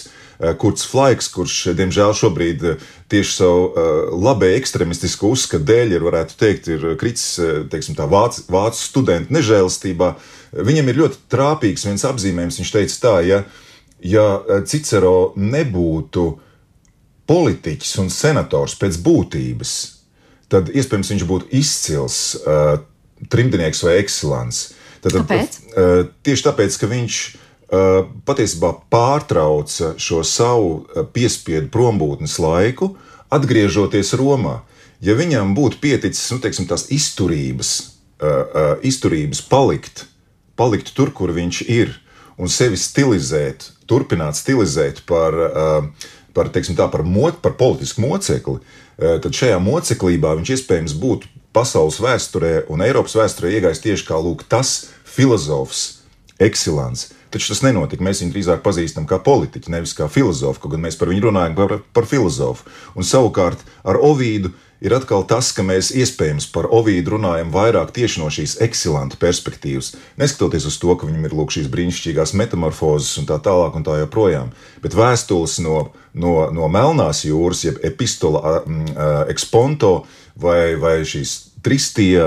[0.62, 2.64] Kurts Flaiks, kurš, diemžēl, šobrīd
[3.12, 7.28] tieši savu labai ekstremistisku uzskatu dēļ ir, varētu teikt, ir kritis
[7.76, 12.60] teiksim, tā, vācu, vācu studentu nežēlistībā, uh, Viņam ir ļoti trāpīgs viens apzīmējums.
[12.62, 13.40] Viņš teica, tā, ja,
[14.06, 14.26] ja
[14.70, 16.28] Cicero nebūtu
[17.30, 19.74] politiķis un senators pēc būtības,
[20.52, 22.76] tad iespējams viņš būtu izcils uh,
[23.32, 24.66] trimdnieks vai ekscelants.
[25.04, 25.58] Tad, Kāpēc?
[25.72, 32.94] Uh, tieši tāpēc, ka viņš uh, patiesībā pārtrauca šo savu piespiedu prombūtnes laiku,
[33.34, 34.60] atgriežoties Romā.
[35.04, 37.76] Ja viņam būtu pieticis nu, teiksim, tās izturības,
[38.22, 40.06] uh, uh, izturības palikt
[40.60, 41.94] palikt tur, kur viņš ir,
[42.38, 48.60] un sevi stilizēt, turpināt stilizēt par, eh, par, tā, par, mot, par politisku mocekli,
[48.98, 54.18] eh, tad šajā moceklībā viņš iespējams būtu pasaules vēsturē un Eiropas vēsturē iegājis tieši kā
[54.18, 56.02] lūk, tas filozofs,
[56.40, 57.12] eksilants.
[57.34, 58.04] Taču tas nenotika.
[58.06, 61.56] Mēs viņu drīzāk pazīstam kā politiķu, nevis kā filozofu, kaut gan mēs par viņu runājam
[61.58, 62.68] par, par filozofu.
[62.94, 64.52] Un savukārt ar Ovīdu
[64.84, 69.94] ir atkal tas, ka mēs iespējams par Ovīdu runājam vairāk tieši no šīs eksilanta perspektīvas,
[70.20, 73.98] neskatoties uz to, ka viņam ir lūk šīs brīnišķīgās metamorfozes un tā tālāk un tā
[74.02, 74.52] joprojām.
[74.84, 75.78] Bet vēstules no,
[76.12, 78.60] no, no Melnās jūras, jeb epistola
[79.32, 80.04] exponto
[80.36, 82.20] vai, vai šīs tristie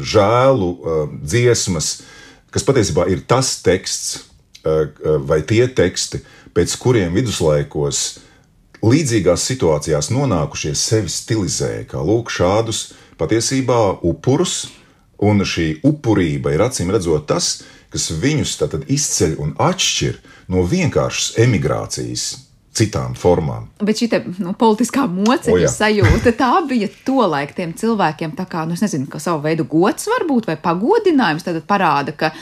[0.00, 0.70] žēlu
[1.20, 1.98] dziesmas,
[2.54, 4.22] kas patiesībā ir tas teksts
[5.28, 6.22] vai tie teksti,
[6.56, 8.23] pēc kuriem viduslaikos
[8.84, 14.68] līdzīgās situācijās nonākušie sevi stilizēja kā lūk šādus patiesībā upurus,
[15.24, 18.56] un šī upurība ir acīm redzot tas, kas viņus
[18.90, 20.18] izceļ un atšķir
[20.52, 22.26] no vienkāršas emigrācijas
[22.74, 23.68] citām formām.
[23.84, 24.08] Bet šī
[24.42, 29.44] nu, politiskā moceļa sajūta, tā bija tolaik tiem cilvēkiem, tā kā, nu, nezinu, ka savu
[29.44, 32.32] veidu gods varbūt vai pagodinājums, tad parāda, ka,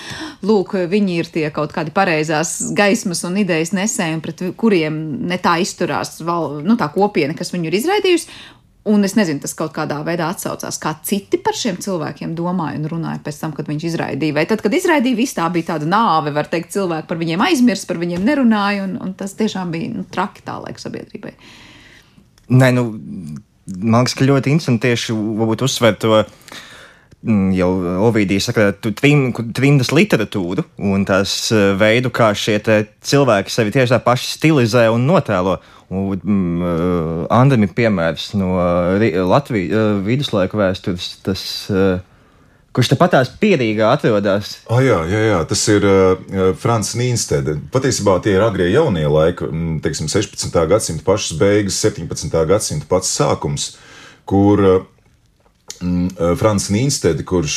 [0.48, 5.58] lūk, viņi ir tie kaut kādi pareizās gaismas un idejas nesēji, pret kuriem ne tā
[5.62, 8.42] izturās val, nu, tā kopiena, kas viņu ir izraidījusi,
[8.90, 12.88] Un es nezinu, tas kaut kādā veidā atsaucās, kā citi par šiem cilvēkiem domāja un
[12.90, 14.34] runāja pēc tam, kad viņš izraidīja.
[14.40, 17.86] Vai tad, kad izraidīja, viss tā bija tāda nāve, var teikt, cilvēki par viņiem aizmirst,
[17.86, 21.36] par viņiem nerunāja, un, un tas tiešām bija nu, traki tā laika sabiedrībai.
[22.58, 22.88] Nē, nu,
[23.78, 26.71] man liekas, ka ļoti interesanti tieši uzsvērt to mm,
[27.54, 27.70] jau
[28.08, 32.58] Ovidija saka, trim, trimdas literatūru un tās eh, veidu, kā šie
[33.06, 35.60] cilvēki sevi tieši tā paši stilizē un notēlo.
[35.92, 38.54] Un, mm, uh, Andam ir piemērs no
[39.28, 41.10] Latvijas uh, viduslaika vēstures.
[41.26, 42.00] Tas, uh,
[42.72, 44.54] kurš tepatās pierīgā atrodas.
[44.72, 47.58] Ah, jā, jā, jā, tas ir uh, Frančs Nīnstede.
[47.74, 49.50] Patiesībā tie ir agrie jaunie laiki,
[49.84, 50.56] teiksim, 16.
[50.70, 52.32] gadsimta pašas beigas, 17.
[52.48, 53.74] gadsimta pats sākums,
[54.24, 54.80] kur uh,
[56.38, 57.56] Frans Nīnstede, kurš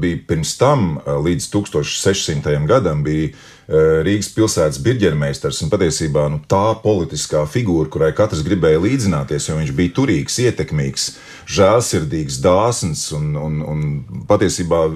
[0.00, 2.66] bija pirms tam līdz 1600.
[2.68, 3.30] gadam, bija
[3.68, 9.72] Rīgas pilsētas birģermeistars un patiesībā nu, tā politiskā figūra, kurai katrs gribēja līdzināties, jo viņš
[9.76, 11.08] bija turīgs, ietekmīgs,
[11.52, 13.82] žēlsirdīgs, dāsns un, un, un
[14.30, 14.86] patiesībā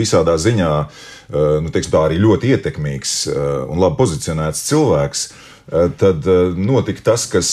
[0.00, 0.72] visādā ziņā
[1.60, 3.18] nu, teiksim, arī ļoti ietekmīgs
[3.68, 5.26] un labi pozicionēts cilvēks
[6.00, 6.26] tad
[6.60, 7.50] notika tas, kas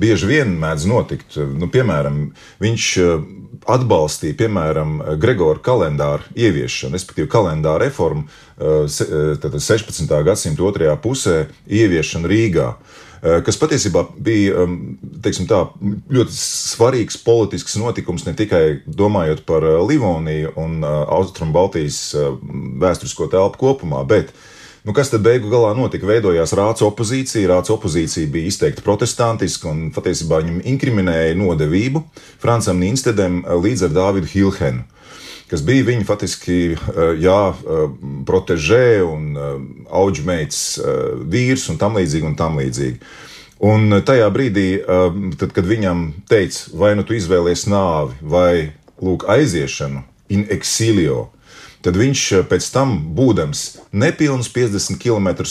[0.00, 1.38] bieži vien mēdz notikt.
[1.56, 2.26] Nu, piemēram,
[2.60, 2.88] viņš
[3.68, 8.26] atbalstīja, piemēram, Gregora kalendāra ieviešanu, respektīvi kalendāra reformu
[8.60, 10.04] 16.
[10.10, 11.36] Eh, gadsimta otrajā pusē
[11.68, 14.78] ieviešanu Rīgā eh, kas patiesībā bija um,
[15.20, 15.62] tā,
[16.12, 22.00] ļoti svarīgs politisks notikums ne tikai domājot par eh, Livoniju un Austrumu Baltijas
[22.80, 24.32] vēsturisko telpu kopumā, bet
[24.80, 26.08] Nu, kas tad beigu galā notika?
[26.08, 27.50] Veidojās rāca opozīcija.
[27.50, 32.00] Rāca opozīcija bija izteikti protestantiska un patiesībā viņam inkriminēja nodevību
[32.40, 34.88] Francam Nīnstedam līdz ar Dāvidu Hilhenu
[35.50, 36.56] kas bija viņa faktiski
[37.18, 37.40] jā,
[38.28, 39.32] protežē un
[39.90, 40.60] auģmeits
[41.26, 42.28] vīrs un tam līdzīgi.
[42.28, 43.00] Un tam līdzīgi.
[43.66, 44.68] Un tajā brīdī,
[45.40, 48.52] tad, kad viņam teica, vai nu tu izvēlies nāvi vai
[49.02, 51.26] lūk, aiziešanu in exilio,
[51.84, 55.46] tad viņš eh, pēc tam, būdams nepilnus 50 km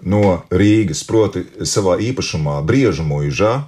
[0.00, 3.64] no Rīgas, proti, savā īpašumā Briežu mūžā,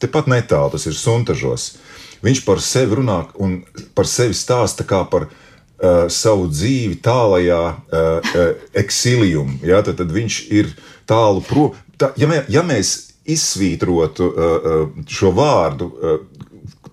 [0.00, 1.76] tepat netālu tas ir Suntažos,
[2.24, 3.60] viņš par sevi runā un
[3.96, 7.76] par sevi stāsta kā par uh, savu dzīvi tālajā uh,
[8.24, 9.58] uh, eksilium.
[9.64, 9.82] Ja?
[9.84, 10.72] Tad, tad viņš ir
[11.08, 11.76] tālu prom.
[12.00, 16.35] Tā, ja, mē, ja mēs izsvītrotu uh, šo vārdu, uh,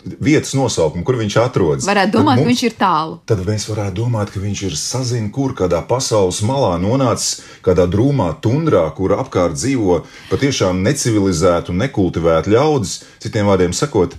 [0.04, 1.88] vietas nosaukumu, kur viņš atrodas.
[1.88, 3.18] Varētu domāt, mums, ka viņš ir tālu.
[3.30, 8.30] Tad mēs varētu domāt, ka viņš ir sazināts, kur kādā pasaules malā nonācis, kādā drūmā
[8.44, 12.96] tundrā, kur apkārt dzīvo patiešām necivilizēti un nekultivēti ļaudis.
[13.24, 14.18] Citiem vārdiem sakot,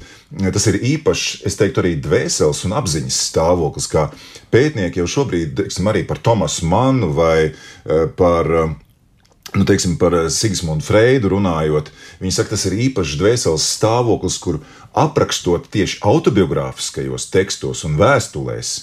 [0.54, 4.08] tas ir īpašs, es teiktu, arī dvēseles un apziņas stāvoklis, kā
[4.54, 8.74] pētnieki jau šobrīd, teiksim, arī par Tomasu Mannu vai eh, par uh,
[9.54, 11.90] nu, teiksim, par eh, Sigmundu Freidu runājot,
[12.22, 14.60] viņi saka, tas ir īpašs dvēseles stāvoklis, kur
[14.98, 18.74] aprakstot tieši autobiogrāfiskajos tekstos un vēstulēs.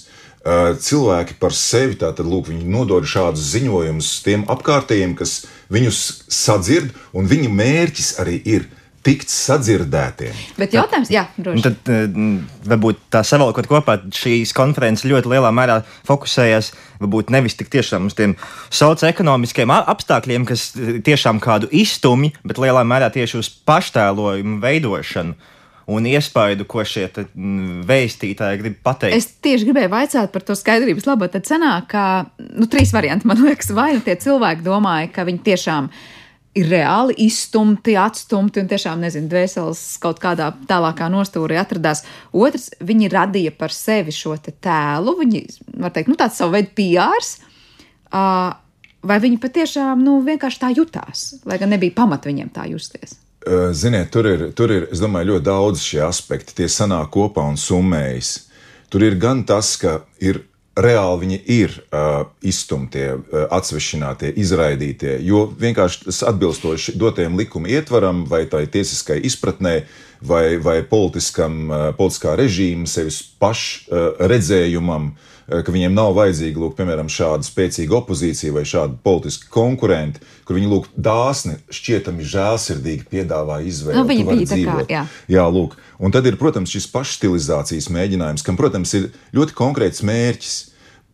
[0.41, 5.99] Eh, cilvēki par sevi tātad, lūk, nodod šādus ziņojumus tiem apkārtējiem, kas viņus
[6.31, 8.69] sadzird, un viņu mērķis arī ir
[9.05, 10.35] tikt sadzirdētiem.
[10.59, 11.63] Bet jautājums, jā, droši.
[11.65, 12.17] Tad eh,
[12.69, 18.17] varbūt tā savalkot kopā šīs konferences ļoti lielā mērā fokusējas varbūt nevis tik tiešām uz
[18.17, 18.35] tiem
[18.69, 25.57] socioekonomiskiem apstākļiem, kas eh, tiešām kādu izstumj, bet lielā mērā tieši uz paštēlojumu veidošanu.
[25.91, 27.07] Un iespaidu, ko šie
[27.89, 29.17] vēstītāji grib pateikt.
[29.17, 31.27] Es tieši gribēju vaicāt par to skaidrības labu.
[31.33, 32.03] Tad sanāk, ka
[32.37, 36.20] nu, trīs varianti man liekas, vai nu tie cilvēki domāja, ka viņi tiešām ir
[36.57, 42.03] ir reāli izstumti, atstumti un tiešām, nezinu, dvēseles kaut kādā tālākā nostūrī atradās.
[42.35, 45.45] Otrs, viņi radīja par sevi šo tēlu, viņi,
[45.79, 47.37] var teikt, nu, tāds savu veidu PRs.
[48.11, 48.51] Uh,
[49.07, 53.15] vai viņi patiešām nu, vienkārši tā jutās, lai gan nebija pamata viņiem tā justies?
[53.73, 58.35] Ziniet, tur ir, tur ir domāju, ļoti daudz šie aspekti, tie sanāk kopā un summējas.
[58.91, 60.43] Tur ir gan tas, ka ir
[60.79, 68.23] reāli viņi ir uh, izstumtie, uh, atsvešinātie, izraidītie, jo vienkārši tas atbilstoši dotajam likuma ietvaram
[68.29, 69.81] vai tai tiesiskai izpratnē
[70.21, 76.61] vai, vai politiskam, uh, politiskā režīma sevis pašu uh, redzējumam, uh, ka viņiem nav vajadzīga,
[76.61, 83.07] lūk, piemēram, šāda spēcīga opozīcija vai šādi politiski konkurenti, kur viņi, lūk, dāsni, šķietami žēlsirdīgi
[83.11, 83.97] piedāvā izvēli.
[83.99, 85.05] Nu, viņi bija tā kā, jā.
[85.31, 85.77] Jā, lūk.
[86.01, 90.59] Un tad ir, protams, šis pašstilizācijas mēģinājums, kam, protams, ir ļoti konkrēts mērķis.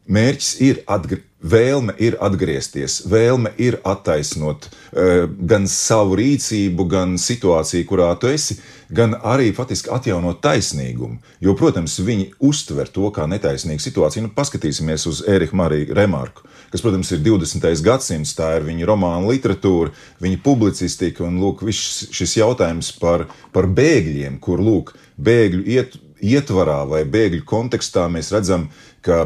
[0.08, 1.27] Mērķis ir atgriezties.
[1.48, 8.58] Vēlme ir atgriezties, vēlme ir attaisnot uh, gan savu rīcību, gan situāciju, kurā tu esi,
[8.90, 11.20] gan arī faktiski atjaunot taisnīgumu.
[11.44, 14.26] Jo, protams, viņi uztver to kā netaisnīgu situāciju.
[14.26, 17.70] Nu, paskatīsimies uz Eriku Mariju Remarku, kas, protams, ir 20.
[17.86, 24.42] gadsimts, tā ir viņa romāna literatūra, viņa publicistika un lūk, šis jautājums par, par bēgļiem,
[24.44, 28.76] kur lūk, bēgļu iet, ietvarā vai bēgļu kontekstā mēs redzam, ka,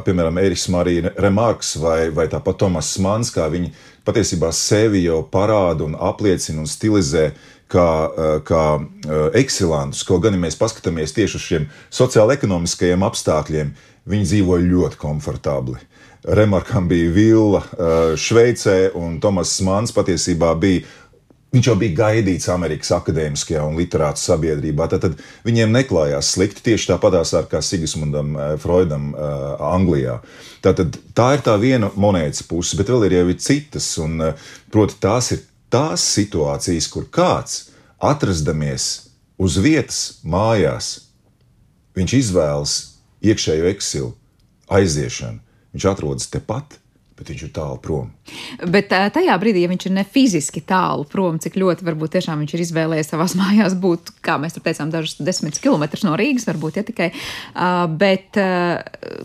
[0.06, 3.72] piemēram, Eriks Marija Remarks vai, vai tāpat Tomas Mans, kā viņi
[4.06, 7.32] patiesībā sevi jau parāda un apliecina un stilizē
[7.72, 10.04] kā, eh, kā eh, eksilantus.
[10.08, 13.74] Kaut gan, ja mēs paskatāmies tieši uz šiem sociālo-ekonomiskajiem apstākļiem,
[14.12, 15.80] viņi dzīvoja ļoti komfortabli.
[16.22, 20.86] Remarkam bija villa eh, Šveicē, un Tomas Mans patiesībā bija
[21.52, 24.86] Viņš jau bija gaidīts Amerikas akadēmiskajā un literātu sabiedrībā.
[24.88, 29.10] Tad, tad viņiem neklājās slikti tieši tāpatās kā Sigismundam Freudam
[29.60, 30.22] Anglijā.
[30.64, 33.90] Tātad, tā ir tā viena monētas puse, bet vēl ir jau ir citas.
[34.00, 34.32] Un,
[34.72, 37.66] proti, tās ir tās situācijas, kur kāds
[38.00, 38.88] atrastamies
[39.42, 40.94] uz vietas, mājās,
[41.98, 42.76] viņš izvēlas
[43.28, 44.12] iekšējo eksilu,
[44.72, 45.42] aiziešanu.
[45.72, 46.81] Viņš atrodas tepat,
[47.22, 48.10] bet viņš ir tālu prom.
[48.74, 52.54] Bet tajā brīdī, ja viņš ir ne fiziski tālu prom, cik ļoti varbūt tiešām viņš
[52.56, 56.80] ir izvēlējies savās mājās būt, kā mēs tur teicām, dažus desmit kilometrus no Rīgas, varbūt
[56.80, 57.12] ja tikai.
[58.02, 58.40] Bet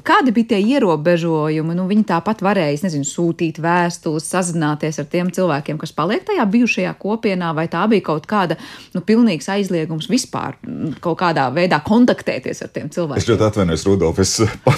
[0.07, 1.77] kādi bija tie ierobežojumi?
[1.79, 6.93] Nu, viņi tāpat varēja, nezinu, sūtīt vēstules, sazināties ar tiem cilvēkiem, kas paliek tajā bijušajā
[7.01, 8.59] kopienā, vai tā bija kaut kāda,
[8.93, 10.59] nu, pilnīgs aizliegums vispār
[11.01, 13.23] kaut kādā veidā kontaktēties ar tiem cilvēkiem.
[13.23, 14.37] Es ļoti atvainojos, Rudolf, es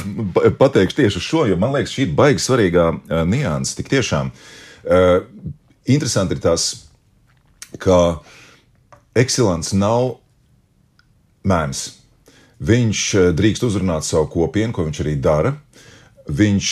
[0.63, 3.77] pateikšu tieši šo, jo man liekas, šī ir baigi svarīgā nianses.
[3.79, 5.21] Tik tiešām uh,
[5.89, 6.71] interesanti ir tas,
[7.81, 8.21] ka
[9.19, 10.19] ekscelents nav
[11.49, 11.87] mēms.
[12.59, 13.03] Viņš
[13.39, 15.55] drīkst uzrunāt savu kopienu, ko viņš arī dara.
[16.29, 16.71] Viņš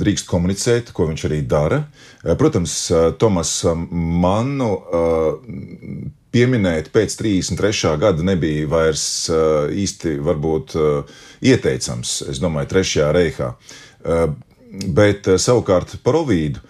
[0.00, 1.82] drīkst komunicēt, ko viņš arī dara.
[2.40, 2.76] Protams,
[3.20, 3.50] Tomas
[3.90, 4.70] Mannu
[6.34, 7.92] pieminēt pēc 33.
[8.00, 9.04] gada nebija vairs
[9.84, 10.78] īsti varbūt
[11.44, 13.50] ieteicams, es domāju, Trešajā reihā.
[14.74, 16.62] Bet savukārt par Ovīdu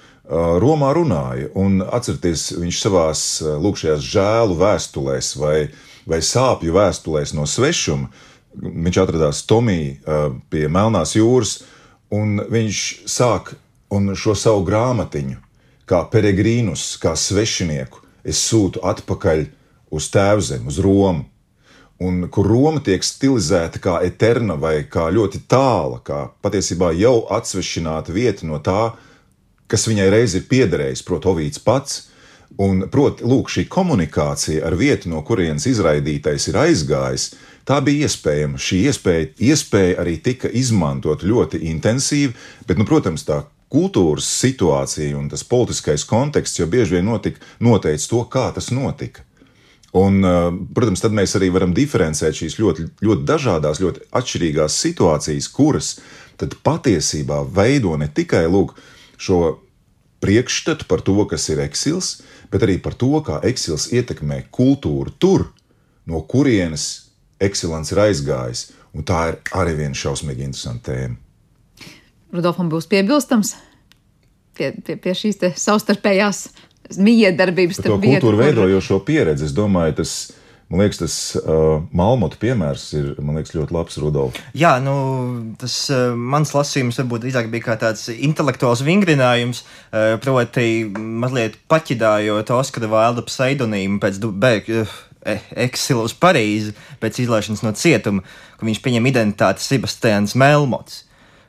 [0.60, 5.58] Romā runāja, un atcerieties, viņš savās lūkšajās žēlu vēstulēs vai,
[6.08, 8.08] vai sāpju vēstulēs no svešuma,
[8.56, 11.58] viņš atradās Tomijā pie Melnās jūras,
[12.14, 12.80] un viņš
[13.10, 13.52] sāk
[13.92, 15.36] un šo savu grāmatiņu,
[15.84, 19.44] kā peregrīnus, kā svešinieku, es sūtu atpakaļ
[19.94, 21.28] uz tēvzemi, uz Romu.
[22.02, 28.12] Un kur Roma tiek stilizēta kā eterna vai kā ļoti tāla, kā patiesībā jau atsvešināta
[28.12, 28.96] vieta no tā,
[29.70, 32.02] kas viņai reiz ir piederējis, proti, Ovīds pats.
[32.60, 37.32] Un, proti, lūk, šī komunikācija ar vietu, no kurienes izraidītais ir aizgājis,
[37.66, 38.60] tā bija iespējama.
[38.60, 42.34] Šī iespēja, iespēja arī tika izmantot ļoti intensīvi,
[42.68, 43.40] bet, nu, protams, tā
[43.74, 49.24] kultūras situācija un tas politiskais konteksts jau bieži vien notika, noteica to, kā tas notika.
[49.94, 50.24] Un,
[50.74, 55.90] protams, tad mēs arī varam diferencēt šīs ļoti, ļoti dažādas, ļoti atšķirīgās situācijas, kuras
[56.66, 58.74] patiesībā veido ne tikai lūk,
[59.22, 59.60] šo
[60.24, 65.46] priekšstatu par to, kas ir eksils, bet arī par to, kā eksils ietekmē kultūru tur,
[66.10, 68.72] no kurienes ekscelents ir aizgājis.
[68.94, 71.16] Un tā ir arī viena šausmīgi interesanta tēma.
[72.34, 73.54] Rudolfam būs piebilstams
[74.54, 76.46] pie, pie, pie šīs savstarpējās
[77.00, 79.48] miedarbības starp kultūru veidojošo pieredzi.
[79.48, 84.38] Es domāju, tas ir Man liekas, tas uh, Malmotu piemērs ir liekas, ļoti labs, Rudolf.
[84.56, 84.94] Jā, nu,
[85.60, 89.60] tas uh, mans lasījums varbūt drīzāk bija kā tāds intelektuāls vingrinājums,
[89.92, 94.86] uh, proti, mazliet paķidājot Oskara Vailda pseidonīmu pēc bēgļu.
[94.86, 95.00] Uh,
[95.56, 98.24] Eksilu uz Parīzi pēc izlaišanas no cietuma,
[98.58, 101.03] kur viņš pieņem identitāti Sebastians Melmots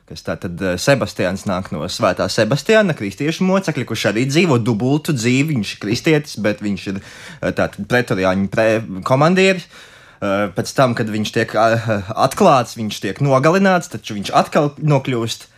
[0.06, 5.56] kas tātad eh, Sebastians nāk no Svētā Sebastiāna, kristiešu mocekļa, kurš arī dzīvo dubultu dzīvi.
[5.56, 8.68] Viņš ir kristietis, bet viņš ir eh, tātad pretoriāņu pre
[9.06, 9.66] komandieris.
[9.66, 15.50] Eh, pēc tam, kad viņš tiek atklāts, viņš tiek nogalināts, taču viņš atkal nokļūst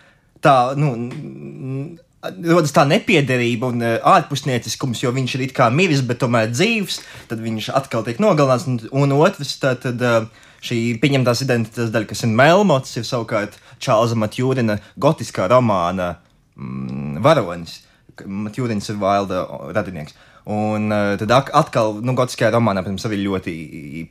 [0.45, 0.95] tā, nu,
[2.49, 7.43] rodas tā nepiederība un ārpusnieciskums, jo viņš ir it kā miris, bet tomēr dzīves, tad
[7.45, 8.67] viņš atkal tiek nogalināts.
[8.71, 10.33] Un, un otrs, tad, tad
[10.65, 16.14] šī pieņemtās identitātes daļa, kas ir Melmots, ir savukārt Čārlza Matjūrina gotiskā romāna
[16.57, 17.81] mm, varonis.
[18.18, 19.45] Matjūrins ir Vailda
[19.76, 20.16] radinieks.
[20.49, 23.55] Un uh, tad atkal, nu, gotiskajā romānā, protams, arī ļoti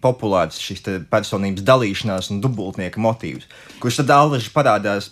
[0.04, 3.48] populārs šis personības dalīšanās un dubultnieka motīvs,
[3.82, 5.10] kurš tad allaži parādās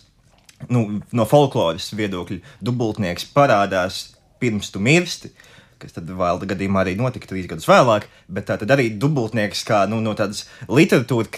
[0.70, 2.40] nu, no folkloras viedokļa.
[2.64, 4.04] Dubultnieks parādās
[4.40, 5.34] pirms tu mirsti.
[5.34, 5.52] Uh,
[5.86, 9.86] kas tad Vailda gadījumā arī notika trīs gadus vēlāk, bet tā tad arī dubultnieks, kā
[9.92, 11.32] nu, no tādas literatūras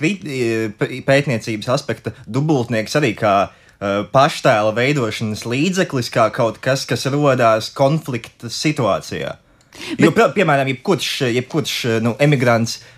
[1.08, 8.52] pētniecības aspekta, dubultnieks arī kā uh, paštēla veidošanas līdzeklis, kā kaut kas, kas radās konflikta
[8.54, 9.36] situācijā.
[9.78, 12.97] Bet, jo, pie, piemēram, jebkurš, jebkurš nu, emigrants, eh,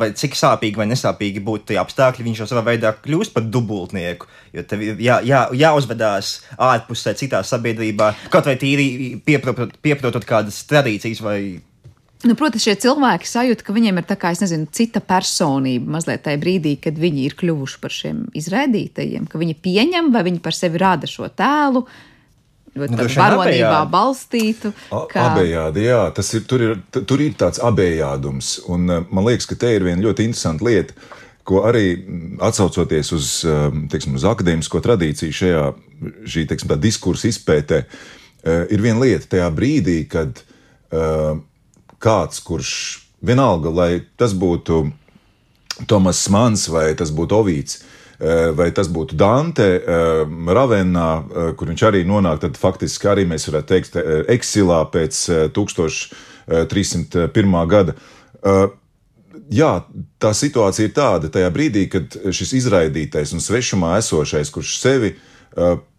[0.00, 4.30] vai cik sāpīgi vai nesāpīgi būtu tie apstākļi, viņš jau savā veidā kļūst par dubultnieku.
[4.56, 8.88] Jo tev jā, jā, jāuzvedās ārpusē, citā sabiedrībā, kaut vai tīri
[9.26, 11.38] pieprotot, pieprotot kādas tradīcijas vai
[12.24, 16.78] Nu, protams, šie cilvēki sajūt, ka viņiem ir kā, nezinu, cita personība mazliet tajā brīdī,
[16.80, 21.10] kad viņi ir kļuvuši par šiem izraidītajiem, ka viņi pieņem vai viņi par sevi rāda
[21.10, 21.84] šo tēlu,
[22.74, 24.72] ļoti nu, varonībā balstītu.
[25.10, 25.28] Kā...
[25.30, 29.58] Abejādi, jā, tas ir, tur ir, tur ir tāds abejādums, un eh, man liekas, ka
[29.60, 30.96] te ir viena ļoti interesanta lieta,
[31.44, 31.86] ko arī
[32.44, 35.64] atsaucoties uz, eh, teiksim, uz akadēmisko tradīciju šajā
[36.26, 40.42] šī, teiksim, diskursa izpētē, eh, ir viena lieta tajā brīdī, kad
[40.94, 42.68] kāds, kurš
[43.18, 44.76] vienalga, lai tas būtu
[45.90, 47.80] Tomas Mans vai tas būtu Ovīts.
[48.54, 49.66] Vai tas būtu Dante,
[50.58, 51.08] Ravenā,
[51.58, 53.96] kur viņš arī nonāk, tad faktiski arī mēs varētu teikt,
[54.30, 55.18] eksilā pēc
[55.56, 57.58] 1301.
[57.72, 57.96] gada
[59.50, 59.70] jā,
[60.22, 65.14] tā situācija ir tāda, tajā brīdī, kad šis izraidītais un svešumā esošais, kurš sevi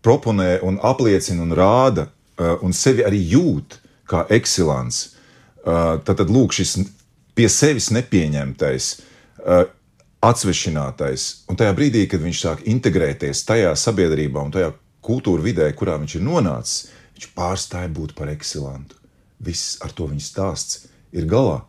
[0.05, 2.09] proponē un apliecina un rāda,
[2.63, 5.15] un sevi arī jūt kā ekscelants,
[5.65, 6.77] uh, tad, tad lūk, šis
[7.35, 8.89] pie sevis nepieņemtais,
[10.23, 14.71] atsvešinātais, un tajā brīdī, kad viņš sāk integrēties tajā sabiedrībā un tajā
[15.05, 18.97] kultūra vidē, kurā viņš ir nonācis, viņš pārstāja būt par ekscelentu.
[19.45, 20.85] Viss ar to viņa stāsts
[21.15, 21.61] ir galā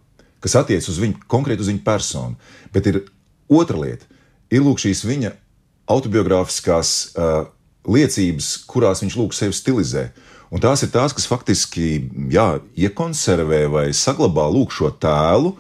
[0.47, 2.36] kas attiecas uz viņu konkrēti uz viņu personu.
[2.74, 3.03] Bet ir
[3.51, 4.07] otra lieta,
[4.55, 5.32] ir lūk šīs viņa
[5.90, 7.49] autobiogrāfiskās uh,
[7.86, 10.09] liecības, kurās viņš lūk sevi stilizē.
[10.55, 15.57] Un tās ir tās, kas faktiski jā, iekonservē vai saglabā lūk šo tēlu,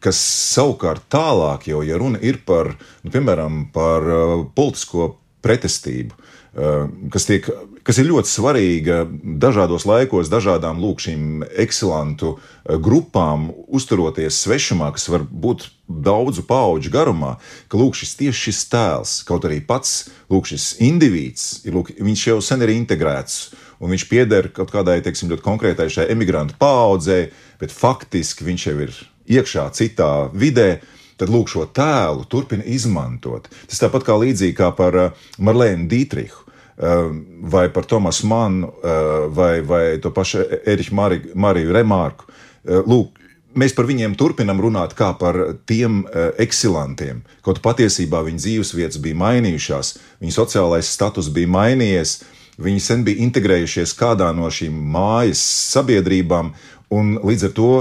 [0.00, 0.20] kas
[0.54, 2.74] savukārt tālāk jau, ja runa ir par,
[3.04, 7.48] nu, piemēram, par uh, politisko pretestību, uh, kas tiek
[7.86, 9.00] kas ir ļoti svarīga
[9.40, 16.92] dažādos laikos, dažādām lūk, šīm ekscelentu eh, grupām, uzturoties svešumā, kas var būt daudzu pauģu
[16.94, 17.36] garumā,
[17.70, 22.38] ka lūk, šis tieši šis tēls, kaut arī pats lūk, šis indivīds, lūk, viņš jau
[22.44, 23.48] sen ir integrēts.
[23.80, 28.76] Un viņš pieder kaut kādai teiksim, ļoti konkrētai šai emigrantu paudzei, bet faktiski viņš jau
[28.84, 28.98] ir
[29.30, 30.80] iekšā citā vidē
[31.20, 33.50] tad lūk, šo tēlu turpina izmantot.
[33.68, 36.46] Tas tāpat kā līdzīgi kā par eh, Marlēnu Dītrihu.
[36.80, 37.16] Ehm,
[37.52, 42.24] vai par Tomasu Mannu, ehm, vai, vai to pašu Eriku Mariju, Mariju Remārku.
[42.64, 43.18] Lūk,
[43.56, 45.36] mēs par viņiem turpinām runāt kā par
[45.68, 46.02] tiem
[46.40, 47.22] eksilantiem.
[47.44, 52.18] Kaut patiesībā viņu dzīvesvietas bija mainījušās, viņu sociālais status bija mainījies,
[52.60, 55.40] viņi sen bija integrējušies kādā no šīm mājas
[55.72, 56.52] sabiedrībām,
[56.92, 57.72] un līdz ar to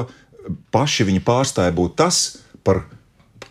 [0.74, 2.22] paši viņi pārstāja būt tas,
[2.64, 2.84] par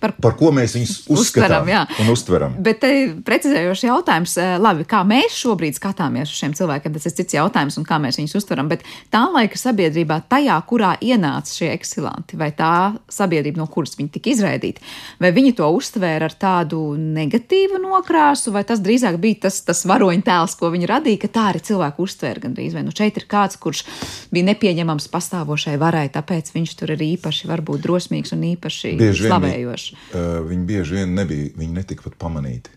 [0.00, 1.82] par, par ko mēs viņus uzskatām uztveram, jā.
[2.02, 2.56] un uztveram.
[2.64, 2.92] Bet te
[3.26, 7.78] precizējošs jautājums, eh, labi, kā mēs šobrīd skatāmies uz šiem cilvēkiem, tas ir cits jautājums,
[7.80, 8.70] un kā mēs viņus uztveram.
[8.70, 12.72] Bet tā laika sabiedrībā, tajā, kurā ienāca šie eksilanti, vai tā
[13.12, 14.84] sabiedrība, no kuras viņi tika izraidīti,
[15.22, 20.56] vai viņi to uztvēra ar tādu negatīvu nokrāsu, vai tas drīzāk bija tas, tas varoņtēls,
[20.58, 22.76] ko viņi radīja, ka tā arī cilvēku uztvēra gandrīz.
[22.78, 23.84] Vai nu šeit ir kāds, kurš
[24.34, 30.12] bija nepieņemams pastāvošai varai, tāpēc viņš tur ir īpaši varbūt drosmīgs un īpaši slavējošs vienkārši.
[30.12, 32.70] Uh, viņi bieži vien nebija, viņi netika pat pamanīti.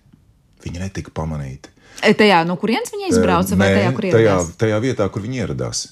[0.64, 1.70] Viņi netika pamanīti.
[2.01, 4.51] E, tajā, no kurienes viņi izbrauca, uh, vai tajā, kur ieradās?
[4.51, 5.88] Tajā, tajā vietā, kur viņi ieradās.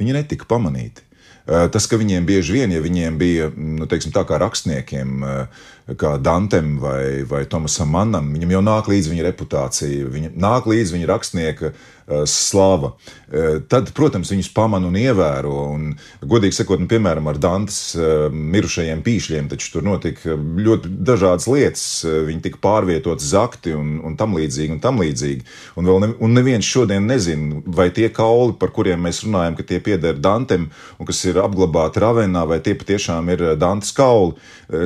[0.00, 1.06] Viņi netika pamanīti.
[1.50, 5.62] Uh, tas, ka viņiem bieži vien, ja viņiem bija, nu, teiksim, tā kā rakstniekiem, uh,
[5.98, 10.98] kā Dantem vai, vai Tomasam Mannam, viņam jau nāk līdzi viņa reputācija, viņa nāk līdzi
[10.98, 11.72] viņa rakstnieka
[12.10, 12.96] Eh, slava.
[13.30, 15.52] Eh, tad, protams, viņus pamana un ievēro.
[15.70, 15.92] Un,
[16.26, 21.84] godīgi sakot, nu, piemēram, ar Dantas eh, mirušajiem pīšļiem, taču tur notika ļoti dažādas lietas.
[22.26, 24.74] Viņi tika pārvietoti zakti un, un tam līdzīgi.
[24.74, 25.46] Un, tam līdzīgi.
[25.78, 29.78] un, ne, un neviens šodien nezina, vai tie kauli, par kuriem mēs runājam, ka tie
[29.78, 30.66] pieder Dantem
[30.98, 34.34] un kas ir apglabāti Ravenā, vai tie patiešām ir Dantas kauli.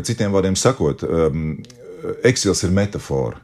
[0.04, 0.93] Citiem vārdiem sakot,
[2.24, 3.40] eksils ir metāfora.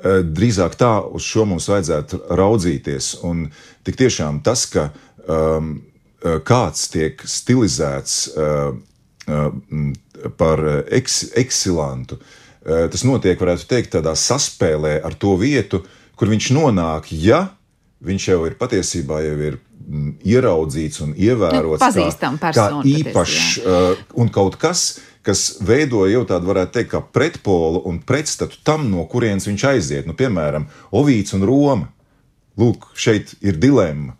[0.00, 3.12] Eh, drīzāk tā uz šo mums vajadzētu raudzīties.
[3.28, 3.48] Un
[3.84, 4.88] tik tiešām tas, ka
[5.28, 5.74] um,
[6.20, 8.72] kāds tiek stilizēts uh,
[9.28, 10.62] uh, par
[10.92, 15.82] eks, eksilantu, uh, tas notiek, varētu teikt, tādā saspēlē ar to vietu,
[16.16, 17.46] kur viņš nonāk, ja
[18.04, 22.06] viņš jau ir patiesībā jau ir mm, ieraudzīts un ievērots nu,
[22.40, 24.94] kā, kā īpašs uh, un kaut kas,
[25.26, 30.08] kas veido jau tādu, varētu teikt, kā pretpolu un pretstatu tam, no kurienes viņš aiziet.
[30.08, 31.90] Nu, piemēram, Ovīds un Roma.
[32.60, 34.16] Lūk, šeit ir dilemma.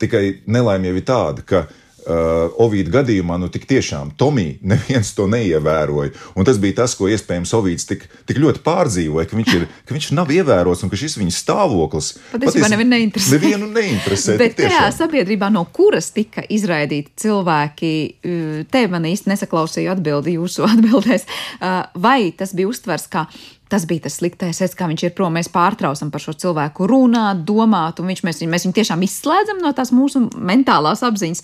[0.00, 1.66] Tikai nelaime jau ir tāda, ka
[2.06, 6.12] uh, Ovīda gadījumā, nu, tik tiešām Tomija neviens to neievēroja.
[6.38, 9.96] Un tas bija tas, ko iespējams Ovīds tik, tik ļoti pārdzīvoja, ka viņš, ir, ka
[9.96, 13.34] viņš nav ievērots un ka šis viņa stāvoklis patiesībā nevienu neinteresē.
[13.36, 19.94] Nevienu neinteresē Bet tajā sabiedrībā, no kuras tika izraidīti cilvēki, uh, te man īsti nesaklausīju
[19.96, 21.26] atbildi jūsu atbildēs,
[21.60, 23.26] uh, vai tas bija uztvers kā
[23.68, 25.34] Tas bija tas sliktais, redz, kā viņš ir prom.
[25.34, 29.72] Mēs pārtraucam par šo cilvēku runāt, domāt, un viņš, mēs, mēs viņu tiešām izslēdzam no
[29.74, 31.42] tās mūsu mentālās apziņas.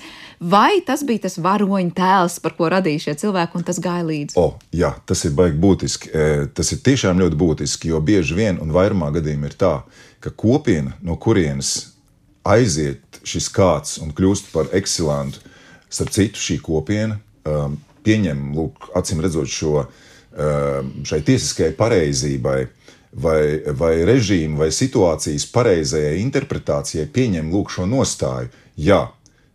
[0.52, 4.38] Vai tas bija tas varoņu tēls, par ko radīja šie cilvēki, un tas gāja līdzi?
[4.38, 6.12] O, jā, tas ir baigi būtiski.
[6.14, 9.74] E, tas ir tiešām ļoti būtiski, jo bieži vien, un vairumā gadījumā ir tā,
[10.22, 11.74] ka kopiena, no kurienes
[12.46, 15.42] aiziet šis kāds un kļūst par eksilantu,
[15.92, 19.86] starp citu, šī kopiena um, pieņem, lūk, acīm redzot šo
[20.32, 22.60] šai tiesiskajai pareizībai,
[23.12, 23.40] vai,
[23.76, 28.52] vai režīmu, vai situācijas pareizajai interpretācijai pieņem lūk šo nostāju.
[28.76, 29.08] Jā,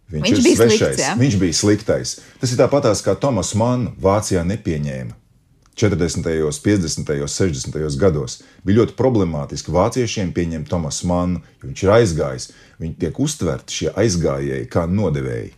[0.07, 0.80] Viņš, Viņš ir svešais.
[0.80, 1.13] slikts, jā?
[1.19, 2.11] Viņš bija sliktais.
[2.39, 5.11] Tas ir tāpatās kā Tomas Mann Vācijā nepieņēma.
[5.78, 6.23] 40.,
[6.63, 7.97] 50., 60.
[8.01, 12.47] gados bija ļoti problemātiski vāciešiem pieņemt Tomasu Mannu, jo viņš ir aizgājis.
[12.82, 15.51] Viņi tiek uztverti šie aizgājēji kā nodevēji.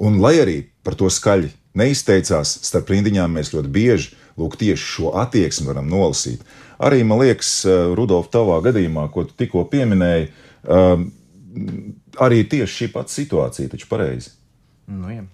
[0.00, 0.56] Un, lai arī
[0.86, 6.44] par to skaļi neizteicās, starp rindiņām mēs ļoti bieži lūk, tieši šo attieksmi varam nolasīt.
[6.78, 10.30] Arī, man liekas, eh, Rudolf, tavā gadījumā, ko tu tikko pieminēji,
[10.68, 11.10] um,
[12.22, 14.30] arī tieši šī pati situācija, taču pareizi.
[14.86, 15.24] Nu, jā.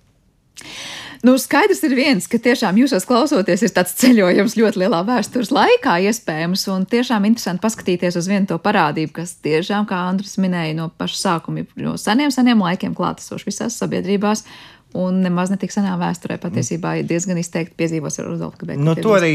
[1.25, 5.95] Nu, skaidrs ir viens, ka tiešām jūsos klausoties, ir tāds ceļojums ļoti lielā vēstures laikā,
[6.11, 10.91] iespējams, un tiešām interesanti paskatīties uz vienu to parādību, kas tiešām, kā Andris minēja, no
[10.93, 14.45] paša sākuma, no seniem, seniem laikiem klātesoši visās sabiedrībās.
[14.95, 18.85] Un nemaz ne tik senā vēsturē patiesībā ir diezgan izteikti piedzīvots ar Rudolfu Kabeku.
[18.87, 19.33] Nu, to arī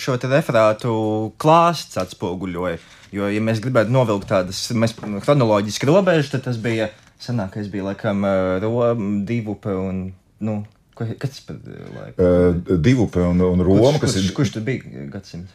[0.00, 0.92] šo te referātu
[1.40, 2.78] klāsts atspoguļoja.
[3.12, 6.88] Jo, ja mēs gribētu novilkt tādas mēs, chronoloģiski robežas, tad tas bija
[7.20, 8.90] senākais, bija laikam eh, ro,
[9.28, 10.02] divu upe un.
[10.44, 10.62] Nu,
[10.98, 11.60] Kas tas
[11.94, 12.18] laiku?
[12.18, 15.54] Uh, Divupe un, un Roma, kurš, kas kurš, ir kurš tur bija gadsimts?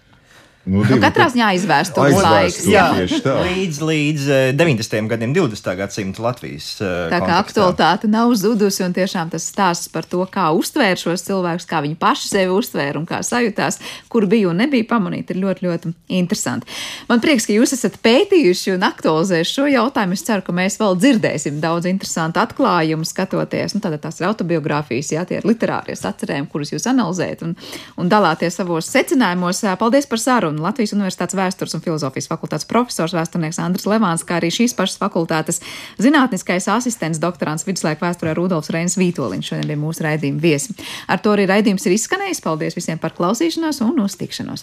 [0.64, 2.14] Nu, Nu, katrā ziņā Aizvēstures.
[2.24, 2.62] laiks.
[2.72, 2.86] Jā.
[2.96, 5.10] Līdz, līdz eh, 90.
[5.12, 5.66] gadiem, 20.
[5.76, 6.70] gadsimta Latvijas.
[6.80, 7.40] eh, Tā kā kontekstā.
[7.44, 11.98] aktualitāte nav zudusi, un tiešām tas stāsts par to, kā uztvērt šos cilvēkus, kā viņi
[12.00, 16.66] paši sevi uztvēra un kā sajūtās, kur bija un nebija pamanīti, ir ļoti, ļoti interesanti.
[17.12, 20.14] Man prieks, ka jūs esat pētījuši un aktualizējuši šo jautājumu.
[20.16, 23.76] Es ceru, ka mēs vēl dzirdēsim daudz interesantu atklājumu, skatoties.
[23.76, 27.56] Nu, tātad tās ir autobiogrāfijas, jā, tie ir literārie sacerējumi, kurus jūs analizējat un,
[28.00, 29.60] un dalāties savos secinājumos.
[29.84, 30.53] Paldies par sarunu!
[30.62, 35.62] Latvijas Universitātes vēstures un filozofijas fakultātes profesors vēsturnieks Andris Levāns, kā arī šīs pašas fakultātes
[35.98, 40.78] zinātniskais asistents doktorants viduslaiku vēsturē Rudolfs Reinis Vītoliņš šodien bija mūsu raidījuma viesi.
[41.10, 42.44] Ar to arī raidījums ir izskanējis.
[42.46, 44.62] Paldies visiem par klausīšanos un uz tikšanos!